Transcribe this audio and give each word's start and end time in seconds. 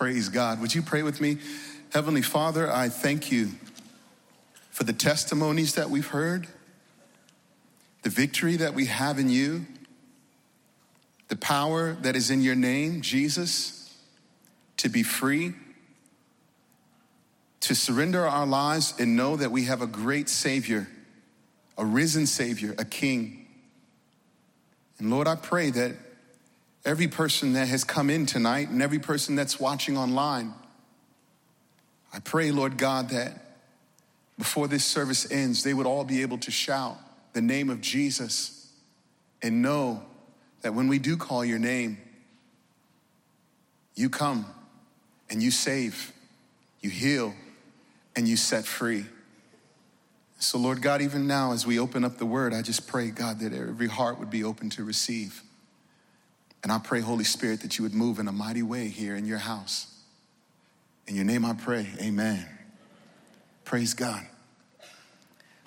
Praise 0.00 0.30
God. 0.30 0.62
Would 0.62 0.74
you 0.74 0.80
pray 0.80 1.02
with 1.02 1.20
me? 1.20 1.36
Heavenly 1.92 2.22
Father, 2.22 2.72
I 2.72 2.88
thank 2.88 3.30
you 3.30 3.50
for 4.70 4.84
the 4.84 4.94
testimonies 4.94 5.74
that 5.74 5.90
we've 5.90 6.06
heard, 6.06 6.46
the 8.00 8.08
victory 8.08 8.56
that 8.56 8.72
we 8.72 8.86
have 8.86 9.18
in 9.18 9.28
you, 9.28 9.66
the 11.28 11.36
power 11.36 11.92
that 12.00 12.16
is 12.16 12.30
in 12.30 12.40
your 12.40 12.54
name, 12.54 13.02
Jesus, 13.02 13.94
to 14.78 14.88
be 14.88 15.02
free, 15.02 15.52
to 17.60 17.74
surrender 17.74 18.26
our 18.26 18.46
lives 18.46 18.94
and 18.98 19.16
know 19.16 19.36
that 19.36 19.50
we 19.50 19.64
have 19.64 19.82
a 19.82 19.86
great 19.86 20.30
Savior, 20.30 20.88
a 21.76 21.84
risen 21.84 22.26
Savior, 22.26 22.74
a 22.78 22.86
King. 22.86 23.46
And 24.98 25.10
Lord, 25.10 25.28
I 25.28 25.34
pray 25.34 25.68
that 25.68 25.94
every 26.84 27.08
person 27.08 27.52
that 27.54 27.68
has 27.68 27.84
come 27.84 28.10
in 28.10 28.26
tonight 28.26 28.68
and 28.68 28.82
every 28.82 28.98
person 28.98 29.36
that's 29.36 29.60
watching 29.60 29.96
online, 29.96 30.54
I 32.12 32.20
pray, 32.20 32.50
Lord 32.50 32.78
God, 32.78 33.10
that 33.10 33.58
before 34.38 34.68
this 34.68 34.84
service 34.84 35.30
ends, 35.30 35.62
they 35.62 35.74
would 35.74 35.86
all 35.86 36.04
be 36.04 36.22
able 36.22 36.38
to 36.38 36.50
shout 36.50 36.96
the 37.32 37.42
name 37.42 37.70
of 37.70 37.80
Jesus 37.80 38.72
and 39.42 39.62
know 39.62 40.02
that 40.62 40.74
when 40.74 40.88
we 40.88 40.98
do 40.98 41.16
call 41.16 41.44
your 41.44 41.58
name, 41.58 41.98
you 43.94 44.08
come 44.08 44.46
and 45.28 45.42
you 45.42 45.50
save, 45.50 46.12
you 46.80 46.90
heal, 46.90 47.34
and 48.16 48.26
you 48.26 48.36
set 48.36 48.64
free. 48.64 49.04
So, 50.38 50.58
Lord 50.58 50.80
God, 50.80 51.02
even 51.02 51.26
now 51.26 51.52
as 51.52 51.66
we 51.66 51.78
open 51.78 52.02
up 52.02 52.16
the 52.16 52.24
word, 52.24 52.54
I 52.54 52.62
just 52.62 52.86
pray, 52.86 53.10
God, 53.10 53.40
that 53.40 53.52
every 53.52 53.88
heart 53.88 54.18
would 54.18 54.30
be 54.30 54.42
open 54.42 54.70
to 54.70 54.84
receive. 54.84 55.42
And 56.62 56.70
I 56.70 56.78
pray, 56.78 57.00
Holy 57.00 57.24
Spirit, 57.24 57.62
that 57.62 57.78
you 57.78 57.82
would 57.84 57.94
move 57.94 58.18
in 58.18 58.28
a 58.28 58.32
mighty 58.32 58.62
way 58.62 58.88
here 58.88 59.16
in 59.16 59.24
your 59.24 59.38
house. 59.38 59.86
In 61.06 61.16
your 61.16 61.24
name 61.24 61.44
I 61.44 61.54
pray, 61.54 61.88
amen. 62.00 62.46
Praise 63.64 63.94
God. 63.94 64.26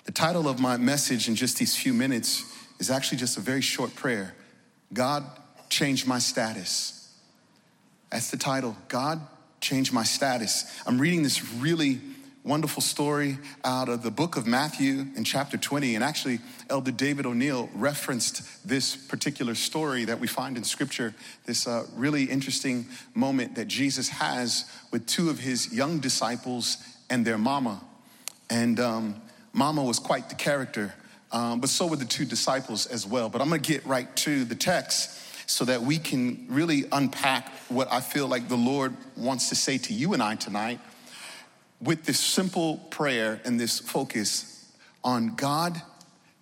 The 0.04 0.12
title 0.12 0.48
of 0.48 0.60
my 0.60 0.76
message 0.76 1.28
in 1.28 1.34
just 1.34 1.58
these 1.58 1.74
few 1.76 1.92
minutes 1.92 2.44
is 2.78 2.90
actually 2.90 3.18
just 3.18 3.36
a 3.36 3.40
very 3.40 3.60
short 3.60 3.94
prayer 3.94 4.34
God, 4.92 5.24
change 5.70 6.06
my 6.06 6.20
status. 6.20 7.12
That's 8.10 8.30
the 8.30 8.36
title. 8.36 8.76
God, 8.86 9.20
change 9.60 9.92
my 9.92 10.04
status. 10.04 10.64
I'm 10.86 11.00
reading 11.00 11.24
this 11.24 11.52
really 11.54 12.00
wonderful 12.44 12.82
story 12.82 13.38
out 13.64 13.88
of 13.88 14.02
the 14.02 14.10
book 14.10 14.36
of 14.36 14.46
Matthew 14.46 15.06
in 15.16 15.24
chapter 15.24 15.56
20. 15.56 15.94
And 15.94 16.04
actually, 16.04 16.40
Elder 16.68 16.90
David 16.90 17.24
O'Neill 17.24 17.70
referenced 17.74 18.68
this 18.68 18.94
particular 18.94 19.54
story 19.54 20.04
that 20.04 20.20
we 20.20 20.26
find 20.26 20.58
in 20.58 20.64
scripture, 20.64 21.14
this 21.46 21.66
uh, 21.66 21.86
really 21.96 22.24
interesting 22.24 22.84
moment 23.14 23.54
that 23.54 23.66
Jesus 23.66 24.10
has 24.10 24.70
with 24.92 25.06
two 25.06 25.30
of 25.30 25.38
his 25.38 25.72
young 25.72 26.00
disciples 26.00 26.76
and 27.08 27.24
their 27.24 27.38
mama. 27.38 27.82
And 28.50 28.78
um, 28.78 29.22
mama 29.54 29.82
was 29.82 29.98
quite 29.98 30.28
the 30.28 30.34
character, 30.34 30.92
um, 31.32 31.60
but 31.60 31.70
so 31.70 31.86
were 31.86 31.96
the 31.96 32.04
two 32.04 32.26
disciples 32.26 32.86
as 32.86 33.06
well. 33.06 33.30
But 33.30 33.40
I'm 33.40 33.48
gonna 33.48 33.62
get 33.62 33.86
right 33.86 34.14
to 34.16 34.44
the 34.44 34.54
text 34.54 35.48
so 35.48 35.64
that 35.64 35.80
we 35.80 35.98
can 35.98 36.44
really 36.50 36.84
unpack 36.92 37.48
what 37.70 37.90
I 37.90 38.02
feel 38.02 38.28
like 38.28 38.48
the 38.48 38.56
Lord 38.56 38.94
wants 39.16 39.48
to 39.48 39.54
say 39.54 39.78
to 39.78 39.94
you 39.94 40.12
and 40.12 40.22
I 40.22 40.34
tonight 40.34 40.78
with 41.80 42.04
this 42.04 42.20
simple 42.20 42.78
prayer 42.90 43.40
and 43.44 43.58
this 43.58 43.78
focus 43.78 44.72
on 45.02 45.34
God, 45.34 45.80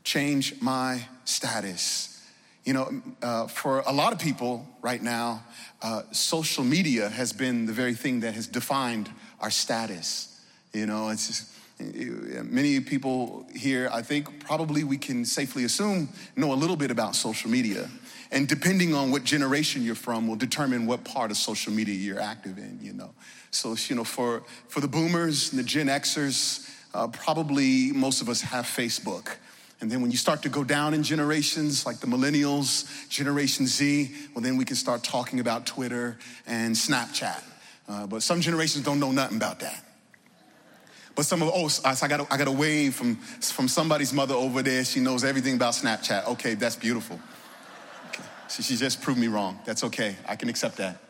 change 0.04 0.60
my 0.60 1.06
status. 1.24 2.08
You 2.64 2.74
know, 2.74 3.02
uh, 3.22 3.48
for 3.48 3.80
a 3.80 3.92
lot 3.92 4.12
of 4.12 4.20
people 4.20 4.66
right 4.82 5.02
now, 5.02 5.42
uh, 5.82 6.02
social 6.12 6.62
media 6.62 7.08
has 7.08 7.32
been 7.32 7.66
the 7.66 7.72
very 7.72 7.94
thing 7.94 8.20
that 8.20 8.34
has 8.34 8.46
defined 8.46 9.10
our 9.40 9.50
status. 9.50 10.40
You 10.72 10.86
know, 10.86 11.08
it's 11.08 11.26
just, 11.26 11.50
many 12.44 12.80
people 12.80 13.46
here, 13.54 13.88
I 13.92 14.02
think, 14.02 14.44
probably 14.44 14.84
we 14.84 14.98
can 14.98 15.24
safely 15.24 15.64
assume 15.64 16.08
know 16.36 16.52
a 16.52 16.54
little 16.54 16.76
bit 16.76 16.90
about 16.90 17.14
social 17.14 17.50
media. 17.50 17.88
And 18.30 18.48
depending 18.48 18.94
on 18.94 19.10
what 19.10 19.24
generation 19.24 19.82
you're 19.82 19.94
from, 19.94 20.26
will 20.26 20.36
determine 20.36 20.86
what 20.86 21.04
part 21.04 21.30
of 21.30 21.36
social 21.36 21.72
media 21.72 21.94
you're 21.94 22.20
active 22.20 22.56
in, 22.56 22.78
you 22.80 22.94
know. 22.94 23.10
So, 23.50 23.76
you 23.88 23.94
know, 23.94 24.04
for, 24.04 24.42
for 24.68 24.80
the 24.80 24.88
boomers 24.88 25.50
and 25.50 25.58
the 25.58 25.64
Gen 25.64 25.88
Xers, 25.88 26.66
uh, 26.94 27.08
probably 27.08 27.92
most 27.92 28.22
of 28.22 28.30
us 28.30 28.40
have 28.40 28.64
Facebook. 28.64 29.36
And 29.82 29.90
then 29.90 30.00
when 30.00 30.10
you 30.10 30.16
start 30.16 30.42
to 30.42 30.48
go 30.48 30.64
down 30.64 30.94
in 30.94 31.02
generations, 31.02 31.84
like 31.84 31.98
the 31.98 32.06
millennials, 32.06 33.08
Generation 33.10 33.66
Z, 33.66 34.10
well, 34.34 34.42
then 34.42 34.56
we 34.56 34.64
can 34.64 34.76
start 34.76 35.02
talking 35.02 35.40
about 35.40 35.66
Twitter 35.66 36.16
and 36.46 36.74
Snapchat. 36.74 37.42
Uh, 37.88 38.06
but 38.06 38.22
some 38.22 38.40
generations 38.40 38.84
don't 38.84 39.00
know 39.00 39.12
nothing 39.12 39.36
about 39.36 39.60
that. 39.60 39.84
But 41.14 41.26
some 41.26 41.42
of, 41.42 41.50
oh, 41.52 41.68
I 41.84 42.08
got 42.08 42.32
I 42.32 42.36
got 42.38 42.48
a 42.48 42.52
wave 42.52 42.94
from, 42.94 43.16
from 43.16 43.68
somebody's 43.68 44.12
mother 44.12 44.34
over 44.34 44.62
there. 44.62 44.84
She 44.84 45.00
knows 45.00 45.24
everything 45.24 45.56
about 45.56 45.74
Snapchat. 45.74 46.26
Okay, 46.28 46.54
that's 46.54 46.76
beautiful. 46.76 47.20
Okay. 48.08 48.22
She, 48.48 48.62
she 48.62 48.76
just 48.76 49.02
proved 49.02 49.18
me 49.18 49.28
wrong. 49.28 49.58
That's 49.66 49.84
okay. 49.84 50.16
I 50.26 50.36
can 50.36 50.48
accept 50.48 50.76
that. 50.78 51.01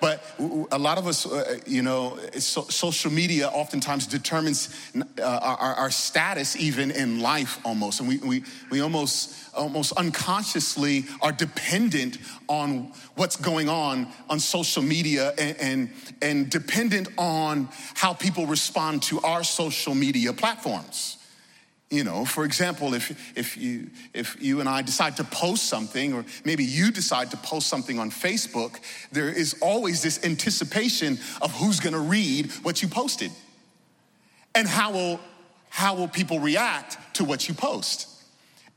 But 0.00 0.24
a 0.72 0.78
lot 0.78 0.96
of 0.96 1.06
us, 1.06 1.26
uh, 1.26 1.58
you 1.66 1.82
know, 1.82 2.18
so, 2.38 2.62
social 2.62 3.10
media 3.10 3.48
oftentimes 3.48 4.06
determines 4.06 4.74
uh, 4.96 5.22
our, 5.22 5.74
our, 5.74 5.90
status 5.90 6.56
even 6.56 6.90
in 6.90 7.20
life 7.20 7.58
almost. 7.64 8.00
And 8.00 8.08
we, 8.08 8.18
we, 8.18 8.44
we 8.70 8.80
almost, 8.80 9.54
almost 9.54 9.92
unconsciously 9.92 11.04
are 11.20 11.32
dependent 11.32 12.18
on 12.48 12.92
what's 13.16 13.36
going 13.36 13.68
on 13.68 14.08
on 14.30 14.40
social 14.40 14.82
media 14.82 15.34
and, 15.38 15.56
and, 15.60 15.90
and 16.22 16.50
dependent 16.50 17.08
on 17.18 17.68
how 17.94 18.14
people 18.14 18.46
respond 18.46 19.02
to 19.02 19.20
our 19.20 19.44
social 19.44 19.94
media 19.94 20.32
platforms. 20.32 21.18
You 21.90 22.04
know, 22.04 22.24
for 22.24 22.44
example, 22.44 22.94
if, 22.94 23.36
if, 23.36 23.56
you, 23.56 23.90
if 24.14 24.40
you 24.40 24.60
and 24.60 24.68
I 24.68 24.80
decide 24.80 25.16
to 25.16 25.24
post 25.24 25.64
something, 25.64 26.12
or 26.14 26.24
maybe 26.44 26.64
you 26.64 26.92
decide 26.92 27.32
to 27.32 27.36
post 27.36 27.66
something 27.66 27.98
on 27.98 28.12
Facebook, 28.12 28.78
there 29.10 29.28
is 29.28 29.56
always 29.60 30.00
this 30.00 30.24
anticipation 30.24 31.18
of 31.42 31.52
who's 31.56 31.80
gonna 31.80 31.98
read 31.98 32.52
what 32.62 32.80
you 32.80 32.86
posted. 32.86 33.32
And 34.54 34.68
how 34.68 34.92
will, 34.92 35.20
how 35.68 35.96
will 35.96 36.06
people 36.06 36.38
react 36.38 36.96
to 37.16 37.24
what 37.24 37.48
you 37.48 37.54
post? 37.54 38.08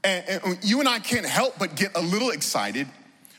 And, 0.04 0.42
and 0.44 0.58
you 0.64 0.80
and 0.80 0.90
I 0.90 0.98
can't 0.98 1.26
help 1.26 1.60
but 1.60 1.76
get 1.76 1.96
a 1.96 2.02
little 2.02 2.32
excited 2.32 2.88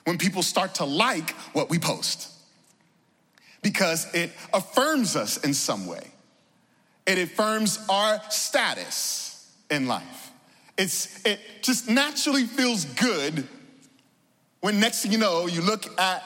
when 0.04 0.18
people 0.18 0.44
start 0.44 0.76
to 0.76 0.84
like 0.84 1.30
what 1.52 1.68
we 1.68 1.80
post 1.80 2.30
because 3.60 4.12
it 4.14 4.30
affirms 4.52 5.16
us 5.16 5.38
in 5.38 5.52
some 5.52 5.86
way, 5.86 6.12
it 7.06 7.18
affirms 7.18 7.84
our 7.88 8.20
status 8.30 9.23
in 9.74 9.86
life. 9.86 10.30
It's, 10.78 11.24
it 11.24 11.38
just 11.62 11.88
naturally 11.88 12.44
feels 12.44 12.84
good 12.84 13.46
when 14.60 14.80
next 14.80 15.02
thing 15.02 15.12
you 15.12 15.18
know, 15.18 15.46
you 15.46 15.60
look 15.60 15.86
at 16.00 16.22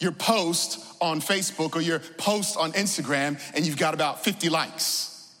your 0.00 0.12
post 0.12 0.84
on 1.00 1.20
Facebook 1.20 1.76
or 1.76 1.80
your 1.80 2.00
post 2.00 2.56
on 2.56 2.72
Instagram 2.72 3.40
and 3.54 3.64
you've 3.64 3.76
got 3.76 3.94
about 3.94 4.24
50 4.24 4.48
likes. 4.48 5.34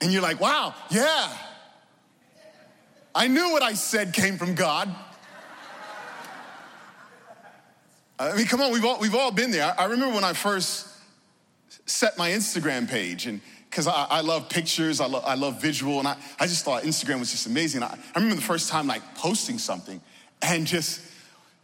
And 0.00 0.12
you're 0.12 0.22
like, 0.22 0.40
wow, 0.40 0.74
yeah. 0.90 1.36
I 3.14 3.28
knew 3.28 3.52
what 3.52 3.62
I 3.62 3.74
said 3.74 4.14
came 4.14 4.38
from 4.38 4.54
God. 4.54 4.92
I 8.18 8.36
mean, 8.36 8.46
come 8.46 8.60
on, 8.60 8.72
we've 8.72 8.84
all, 8.84 8.98
we've 8.98 9.14
all 9.14 9.30
been 9.30 9.50
there. 9.50 9.74
I 9.78 9.84
remember 9.84 10.14
when 10.14 10.24
I 10.24 10.32
first 10.32 10.88
set 11.86 12.16
my 12.16 12.30
Instagram 12.30 12.88
page 12.88 13.26
and 13.26 13.40
because 13.72 13.86
I, 13.86 14.06
I, 14.10 14.20
love 14.20 14.50
pictures, 14.50 15.00
I, 15.00 15.06
lo- 15.06 15.22
I 15.24 15.34
love 15.34 15.58
visual, 15.58 15.98
and 15.98 16.06
I, 16.06 16.14
I 16.38 16.46
just 16.46 16.62
thought 16.62 16.82
Instagram 16.82 17.20
was 17.20 17.30
just 17.30 17.46
amazing. 17.46 17.82
I, 17.82 17.86
I 17.86 18.18
remember 18.18 18.34
the 18.34 18.42
first 18.42 18.68
time 18.68 18.86
like 18.86 19.14
posting 19.14 19.56
something 19.56 19.98
and 20.42 20.66
just, 20.66 21.00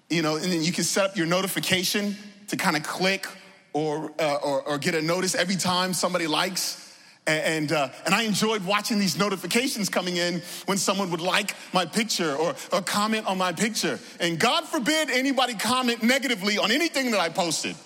you 0.09 0.23
know, 0.23 0.37
and 0.37 0.51
then 0.51 0.63
you 0.63 0.73
can 0.73 0.85
set 0.85 1.05
up 1.05 1.17
your 1.19 1.27
notification 1.27 2.17
to 2.47 2.57
kind 2.57 2.79
of 2.79 2.83
click 2.83 3.27
or, 3.75 4.11
uh, 4.19 4.37
or, 4.37 4.63
or, 4.63 4.79
get 4.79 4.95
a 4.95 5.03
notice 5.03 5.35
every 5.35 5.57
time 5.57 5.93
somebody 5.93 6.27
likes. 6.27 6.99
And, 7.27 7.73
uh, 7.73 7.91
and 8.07 8.15
I 8.15 8.23
enjoyed 8.23 8.65
watching 8.65 8.99
these 8.99 9.19
notifications 9.19 9.91
coming 9.91 10.17
in 10.17 10.41
when 10.65 10.79
someone 10.79 11.11
would 11.11 11.21
like 11.21 11.55
my 11.75 11.85
picture 11.85 12.35
or, 12.35 12.55
or 12.73 12.81
comment 12.81 13.27
on 13.27 13.37
my 13.37 13.53
picture. 13.53 13.99
And 14.19 14.41
God 14.41 14.65
forbid 14.65 15.11
anybody 15.11 15.53
comment 15.53 16.03
negatively 16.03 16.57
on 16.57 16.71
anything 16.71 17.11
that 17.11 17.21
I 17.21 17.29
posted. 17.29 17.77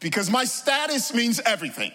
Because 0.00 0.28
my 0.28 0.44
status 0.44 1.14
means 1.14 1.38
everything. 1.46 1.92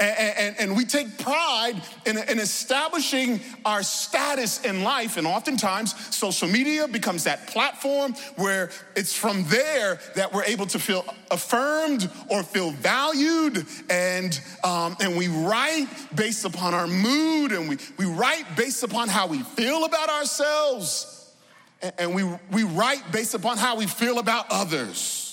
And, 0.00 0.36
and, 0.38 0.56
and, 0.60 0.76
we 0.76 0.84
take 0.84 1.18
pride 1.18 1.82
in, 2.06 2.16
in, 2.16 2.38
establishing 2.38 3.40
our 3.64 3.82
status 3.82 4.64
in 4.64 4.84
life. 4.84 5.16
And 5.16 5.26
oftentimes, 5.26 5.92
social 6.14 6.46
media 6.46 6.86
becomes 6.86 7.24
that 7.24 7.48
platform 7.48 8.14
where 8.36 8.70
it's 8.94 9.12
from 9.12 9.42
there 9.48 9.98
that 10.14 10.32
we're 10.32 10.44
able 10.44 10.66
to 10.66 10.78
feel 10.78 11.04
affirmed 11.32 12.08
or 12.28 12.44
feel 12.44 12.70
valued. 12.70 13.66
And, 13.90 14.40
um, 14.62 14.96
and 15.00 15.16
we 15.16 15.26
write 15.26 15.88
based 16.14 16.44
upon 16.44 16.74
our 16.74 16.86
mood 16.86 17.50
and 17.50 17.68
we, 17.68 17.78
we 17.96 18.04
write 18.04 18.44
based 18.56 18.84
upon 18.84 19.08
how 19.08 19.26
we 19.26 19.40
feel 19.40 19.84
about 19.84 20.10
ourselves. 20.10 21.34
And, 21.82 21.92
and 21.98 22.14
we, 22.14 22.22
we 22.52 22.62
write 22.62 23.10
based 23.10 23.34
upon 23.34 23.56
how 23.56 23.76
we 23.76 23.88
feel 23.88 24.20
about 24.20 24.46
others. 24.50 25.27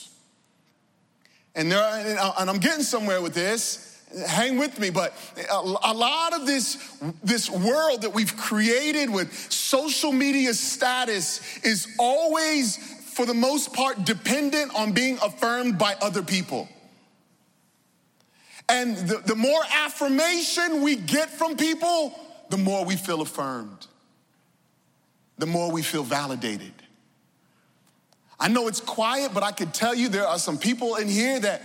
And, 1.55 1.71
there 1.71 1.79
are, 1.79 1.99
uh, 1.99 2.33
and 2.39 2.49
I'm 2.49 2.59
getting 2.59 2.83
somewhere 2.83 3.21
with 3.21 3.33
this. 3.33 3.81
Hang 4.27 4.57
with 4.57 4.79
me, 4.79 4.91
but 4.91 5.13
a 5.51 5.93
lot 5.93 6.33
of 6.33 6.45
this, 6.45 6.77
this 7.23 7.49
world 7.49 8.03
that 8.03 8.13
we've 8.13 8.37
created 8.37 9.09
with 9.09 9.33
social 9.51 10.11
media 10.11 10.53
status 10.53 11.57
is 11.65 11.87
always, 11.99 12.77
for 13.13 13.25
the 13.25 13.33
most 13.33 13.73
part, 13.73 14.05
dependent 14.05 14.73
on 14.75 14.93
being 14.93 15.17
affirmed 15.21 15.77
by 15.77 15.95
other 16.01 16.21
people. 16.21 16.69
And 18.69 18.95
the, 18.97 19.17
the 19.17 19.35
more 19.35 19.61
affirmation 19.69 20.81
we 20.81 20.95
get 20.95 21.29
from 21.29 21.57
people, 21.57 22.17
the 22.49 22.57
more 22.57 22.85
we 22.85 22.95
feel 22.95 23.21
affirmed, 23.21 23.87
the 25.37 25.45
more 25.45 25.71
we 25.71 25.81
feel 25.81 26.03
validated. 26.03 26.73
I 28.39 28.47
know 28.47 28.67
it's 28.67 28.81
quiet, 28.81 29.33
but 29.33 29.43
I 29.43 29.51
can 29.51 29.71
tell 29.71 29.95
you 29.95 30.09
there 30.09 30.27
are 30.27 30.39
some 30.39 30.57
people 30.57 30.95
in 30.95 31.07
here 31.07 31.39
that 31.39 31.61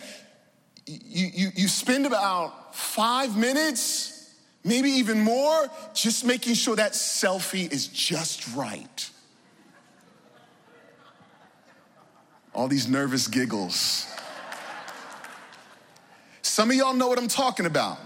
you, 0.86 1.26
you, 1.32 1.48
you 1.54 1.68
spend 1.68 2.06
about 2.06 2.74
five 2.74 3.36
minutes, 3.36 4.34
maybe 4.64 4.90
even 4.90 5.20
more, 5.20 5.68
just 5.94 6.24
making 6.24 6.54
sure 6.54 6.76
that 6.76 6.92
selfie 6.92 7.70
is 7.72 7.88
just 7.88 8.54
right. 8.54 9.10
All 12.54 12.68
these 12.68 12.88
nervous 12.88 13.28
giggles. 13.28 14.06
Some 16.42 16.70
of 16.70 16.76
y'all 16.76 16.94
know 16.94 17.08
what 17.08 17.18
I'm 17.18 17.28
talking 17.28 17.66
about. 17.66 17.98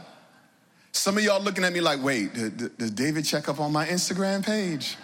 Some 0.92 1.18
of 1.18 1.24
y'all 1.24 1.42
looking 1.42 1.64
at 1.64 1.72
me 1.72 1.80
like, 1.80 2.02
wait, 2.02 2.34
did, 2.34 2.94
David 2.94 3.24
check 3.24 3.48
up 3.48 3.58
on 3.58 3.72
my 3.72 3.86
Instagram 3.86 4.44
page? 4.44 4.96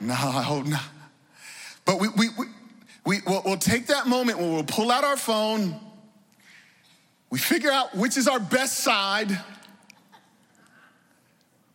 No, 0.00 0.14
I 0.14 0.42
hope 0.42 0.66
not. 0.66 0.82
But 1.84 2.00
we, 2.00 2.08
we, 2.08 2.28
we, 2.36 2.46
we, 3.06 3.20
we'll, 3.24 3.40
we'll 3.44 3.56
take 3.56 3.86
that 3.86 4.08
moment 4.08 4.38
where 4.38 4.50
we'll 4.50 4.64
pull 4.64 4.90
out 4.90 5.04
our 5.04 5.16
phone, 5.16 5.78
we 7.30 7.38
figure 7.38 7.70
out 7.70 7.96
which 7.96 8.16
is 8.16 8.26
our 8.26 8.40
best 8.40 8.78
side, 8.78 9.30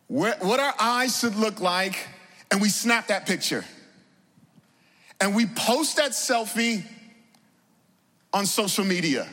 where, 0.08 0.36
what 0.40 0.60
our 0.60 0.74
eyes 0.78 1.18
should 1.18 1.34
look 1.34 1.58
like, 1.58 2.06
and 2.50 2.60
we 2.60 2.68
snap 2.68 3.06
that 3.06 3.26
picture. 3.26 3.64
And 5.20 5.34
we 5.34 5.46
post 5.46 5.96
that 5.96 6.10
selfie 6.10 6.84
on 8.32 8.44
social 8.44 8.84
media 8.84 9.26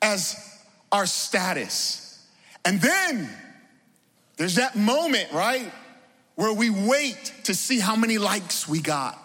as 0.00 0.36
our 0.90 1.04
status. 1.04 2.26
And 2.64 2.80
then 2.80 3.28
there's 4.38 4.54
that 4.54 4.76
moment, 4.76 5.30
right, 5.32 5.70
where 6.36 6.54
we 6.54 6.70
wait 6.70 7.34
to 7.44 7.54
see 7.54 7.80
how 7.80 7.96
many 7.96 8.16
likes 8.16 8.66
we 8.66 8.80
got. 8.80 9.21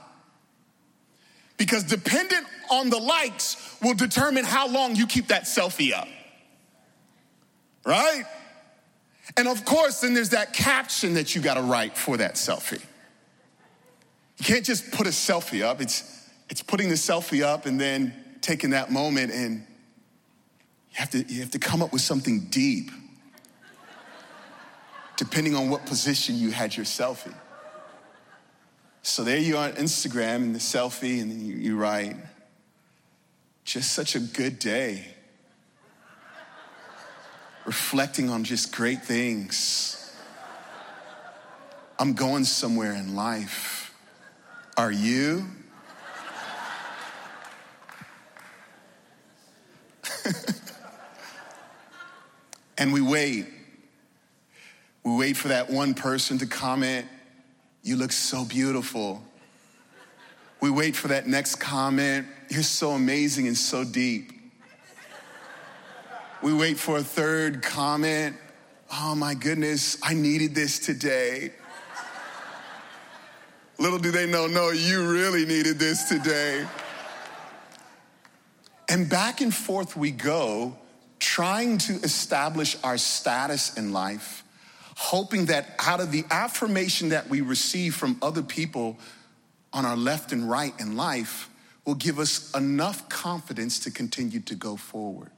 Because 1.58 1.84
dependent 1.84 2.46
on 2.70 2.90
the 2.90 3.00
likes 3.00 3.76
will 3.82 3.96
determine 3.96 4.46
how 4.46 4.68
long 4.68 4.96
you 4.96 5.08
keep 5.08 5.28
that 5.28 5.44
selfie 5.44 5.94
up. 5.94 6.08
Right? 7.86 8.24
And 9.36 9.48
of 9.48 9.66
course, 9.66 10.02
then 10.02 10.14
there's 10.14 10.30
that 10.30 10.54
caption 10.54 11.16
that 11.16 11.36
you 11.36 11.42
gotta 11.42 11.62
write 11.62 11.98
for 11.98 12.18
that 12.18 12.36
selfie. 12.36 12.84
You 14.38 14.46
can't 14.46 14.64
just 14.64 14.92
put 14.92 15.08
a 15.08 15.12
selfie 15.12 15.64
up, 15.64 15.82
it's, 15.82 16.30
it's 16.50 16.62
putting 16.62 16.90
the 16.90 16.96
selfie 16.96 17.44
up 17.44 17.66
and 17.66 17.80
then 17.80 18.14
taking 18.42 18.70
that 18.70 18.92
moment 18.92 19.34
and 19.34 19.66
you 20.92 20.94
have 20.94 21.10
to, 21.12 21.24
you 21.24 21.42
have 21.42 21.52
to 21.52 21.60
come 21.60 21.82
up 21.82 21.92
with 21.92 22.02
something 22.02 22.42
deep, 22.50 22.92
depending 25.18 25.56
on 25.56 25.70
what 25.70 25.86
position 25.86 26.36
you 26.36 26.52
had 26.52 26.76
your 26.76 26.86
selfie. 26.86 27.34
So 29.08 29.24
there 29.24 29.38
you 29.38 29.56
are 29.56 29.70
on 29.70 29.76
Instagram 29.76 30.44
in 30.44 30.52
the 30.52 30.60
selfie, 30.60 31.22
and 31.22 31.32
you, 31.42 31.56
you 31.56 31.78
write, 31.78 32.18
just 33.64 33.94
such 33.94 34.16
a 34.16 34.20
good 34.20 34.60
day. 34.60 35.06
Reflecting 37.66 38.30
on 38.30 38.44
just 38.44 38.76
great 38.76 39.06
things. 39.06 40.14
I'm 41.98 42.16
going 42.16 42.44
somewhere 42.44 42.92
in 42.92 43.16
life. 43.16 43.96
Are 44.76 44.92
you? 44.92 45.46
and 52.78 52.92
we 52.92 53.00
wait. 53.00 53.46
We 55.06 55.16
wait 55.16 55.38
for 55.38 55.48
that 55.48 55.70
one 55.70 55.94
person 55.94 56.40
to 56.40 56.46
comment, 56.46 57.08
you 57.88 57.96
look 57.96 58.12
so 58.12 58.44
beautiful. 58.44 59.24
We 60.60 60.70
wait 60.70 60.96
for 60.96 61.08
that 61.08 61.26
next 61.26 61.56
comment. 61.56 62.28
You're 62.50 62.64
so 62.64 62.92
amazing 62.92 63.48
and 63.48 63.58
so 63.58 63.86
deep. 63.86 64.34
We 66.44 66.54
wait 66.54 66.78
for 66.78 66.98
a 66.98 67.04
third 67.04 67.64
comment. 67.64 68.36
Oh 68.92 69.16
my 69.16 69.34
goodness, 69.36 69.98
I 70.04 70.14
needed 70.14 70.54
this 70.54 70.80
today. 70.80 71.52
Little 73.80 74.00
do 74.00 74.12
they 74.12 74.30
know, 74.30 74.48
no, 74.48 74.72
you 74.72 75.10
really 75.10 75.46
needed 75.46 75.80
this 75.80 76.10
today. 76.10 76.68
And 78.90 79.10
back 79.10 79.40
and 79.40 79.54
forth 79.54 79.96
we 79.96 80.12
go, 80.12 80.76
trying 81.20 81.78
to 81.80 81.94
establish 82.02 82.76
our 82.84 82.98
status 82.98 83.78
in 83.78 83.94
life 83.94 84.44
hoping 84.98 85.46
that 85.46 85.76
out 85.78 86.00
of 86.02 86.12
the 86.12 86.26
affirmation 86.32 87.10
that 87.10 87.30
we 87.30 87.40
receive 87.40 87.94
from 87.94 88.18
other 88.20 88.42
people 88.42 88.98
on 89.72 89.86
our 89.86 89.96
left 89.96 90.32
and 90.32 90.50
right 90.50 90.74
in 90.80 90.98
life 90.98 91.52
will 91.86 91.94
give 91.94 92.18
us 92.18 92.52
enough 92.56 93.08
confidence 93.08 93.78
to 93.78 93.92
continue 93.92 94.40
to 94.40 94.56
go 94.56 94.76
forward. 94.76 95.30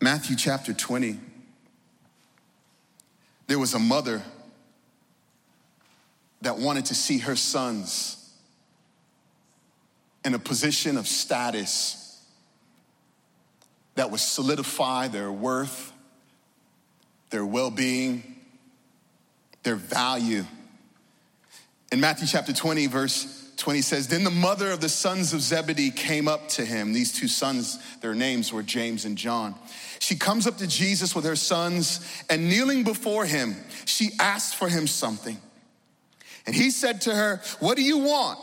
Matthew 0.00 0.34
chapter 0.34 0.72
20, 0.72 1.20
there 3.48 3.58
was 3.58 3.74
a 3.74 3.78
mother 3.78 4.22
that 6.40 6.56
wanted 6.56 6.86
to 6.86 6.94
see 6.94 7.18
her 7.18 7.36
sons 7.36 8.34
in 10.24 10.32
a 10.32 10.38
position 10.38 10.96
of 10.96 11.06
status 11.06 12.18
that 13.94 14.10
would 14.10 14.20
solidify 14.20 15.08
their 15.08 15.30
worth 15.30 15.91
their 17.32 17.44
well 17.44 17.70
being, 17.70 18.22
their 19.64 19.74
value. 19.74 20.44
In 21.90 21.98
Matthew 21.98 22.28
chapter 22.28 22.52
20, 22.52 22.86
verse 22.86 23.52
20 23.56 23.80
says, 23.80 24.06
Then 24.06 24.22
the 24.22 24.30
mother 24.30 24.70
of 24.70 24.80
the 24.80 24.88
sons 24.88 25.32
of 25.32 25.40
Zebedee 25.40 25.90
came 25.90 26.28
up 26.28 26.48
to 26.50 26.64
him. 26.64 26.92
These 26.92 27.12
two 27.12 27.28
sons, 27.28 27.78
their 28.00 28.14
names 28.14 28.52
were 28.52 28.62
James 28.62 29.04
and 29.04 29.18
John. 29.18 29.54
She 29.98 30.14
comes 30.14 30.46
up 30.46 30.58
to 30.58 30.66
Jesus 30.66 31.14
with 31.14 31.24
her 31.24 31.36
sons, 31.36 32.06
and 32.28 32.48
kneeling 32.48 32.84
before 32.84 33.24
him, 33.24 33.56
she 33.86 34.10
asked 34.20 34.56
for 34.56 34.68
him 34.68 34.86
something. 34.86 35.38
And 36.46 36.54
he 36.54 36.70
said 36.70 37.02
to 37.02 37.14
her, 37.14 37.40
What 37.60 37.76
do 37.76 37.82
you 37.82 37.98
want? 37.98 38.38